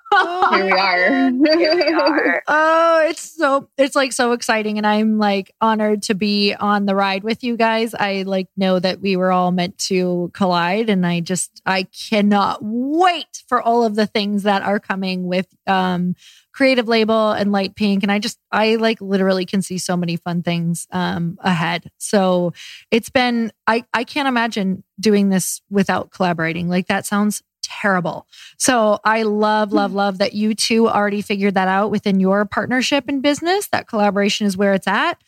[0.50, 1.30] here we are.
[1.58, 2.42] here we are.
[2.48, 4.78] Oh, it's so it's like so exciting.
[4.78, 7.94] And I'm like honored to be on the ride with you guys.
[7.94, 10.90] I like know that we were all meant to collide.
[10.90, 15.46] And I just I cannot wait for all of the things that are coming with
[15.66, 16.16] um
[16.55, 18.02] creative label and Lite Pink.
[18.02, 21.90] And i just i like literally can see so many fun things um ahead.
[21.99, 22.53] So
[22.91, 26.68] it's been i i can't imagine doing this without collaborating.
[26.68, 28.26] Like that sounds terrible.
[28.57, 29.96] So i love love hmm.
[29.96, 33.66] love that you two already figured that out within your partnership in business.
[33.68, 35.18] That collaboration is where it's at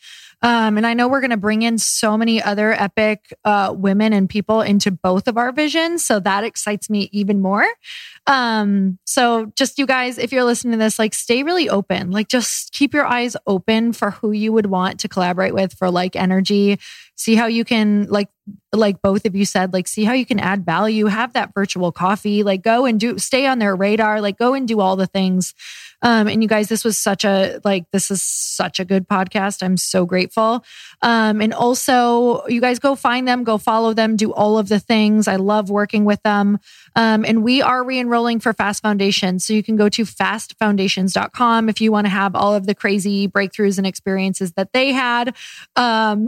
[0.41, 4.13] um, and I know we're going to bring in so many other epic uh, women
[4.13, 6.05] and people into both of our visions.
[6.05, 7.65] So that excites me even more.
[8.27, 12.27] Um, so just you guys, if you're listening to this, like stay really open, like
[12.27, 16.15] just keep your eyes open for who you would want to collaborate with for like
[16.15, 16.79] energy.
[17.15, 18.29] See how you can like
[18.73, 21.91] like both of you said, like see how you can add value, have that virtual
[21.91, 25.07] coffee, like go and do stay on their radar, like go and do all the
[25.07, 25.53] things
[26.01, 29.63] um, and you guys, this was such a like this is such a good podcast.
[29.63, 30.63] I'm so grateful.
[31.01, 34.79] Um, and also, you guys go find them, go follow them, do all of the
[34.79, 35.27] things.
[35.27, 36.59] I love working with them.
[36.97, 41.79] Um, and we are re-enrolling for Fast Foundation, so you can go to fastfoundations.com if
[41.79, 45.35] you want to have all of the crazy breakthroughs and experiences that they had.
[45.75, 46.25] Um,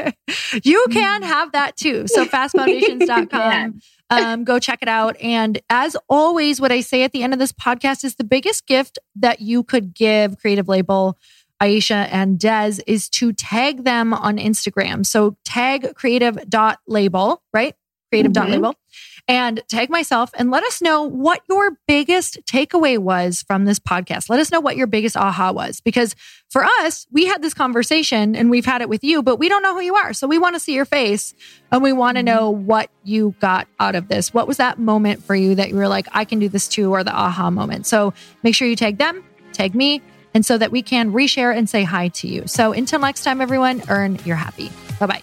[0.64, 2.08] you can have that too.
[2.08, 3.80] So fastfoundations.com.
[4.10, 5.16] Um, go check it out.
[5.20, 8.66] And as always, what I say at the end of this podcast is the biggest
[8.66, 11.16] gift that you could give Creative Label
[11.62, 15.06] Aisha and Dez is to tag them on Instagram.
[15.06, 17.76] So tag creative.label, right?
[18.10, 18.70] Creative.label.
[18.70, 23.78] Mm-hmm and tag myself and let us know what your biggest takeaway was from this
[23.78, 24.28] podcast.
[24.28, 26.16] Let us know what your biggest aha was because
[26.48, 29.62] for us, we had this conversation and we've had it with you, but we don't
[29.62, 30.12] know who you are.
[30.14, 31.32] So we want to see your face
[31.70, 32.36] and we want to mm-hmm.
[32.38, 34.34] know what you got out of this.
[34.34, 36.90] What was that moment for you that you were like, I can do this too,
[36.90, 37.86] or the aha moment?
[37.86, 38.12] So
[38.42, 40.02] make sure you tag them, tag me,
[40.34, 42.48] and so that we can reshare and say hi to you.
[42.48, 44.72] So until next time, everyone, earn your happy.
[44.98, 45.22] Bye bye.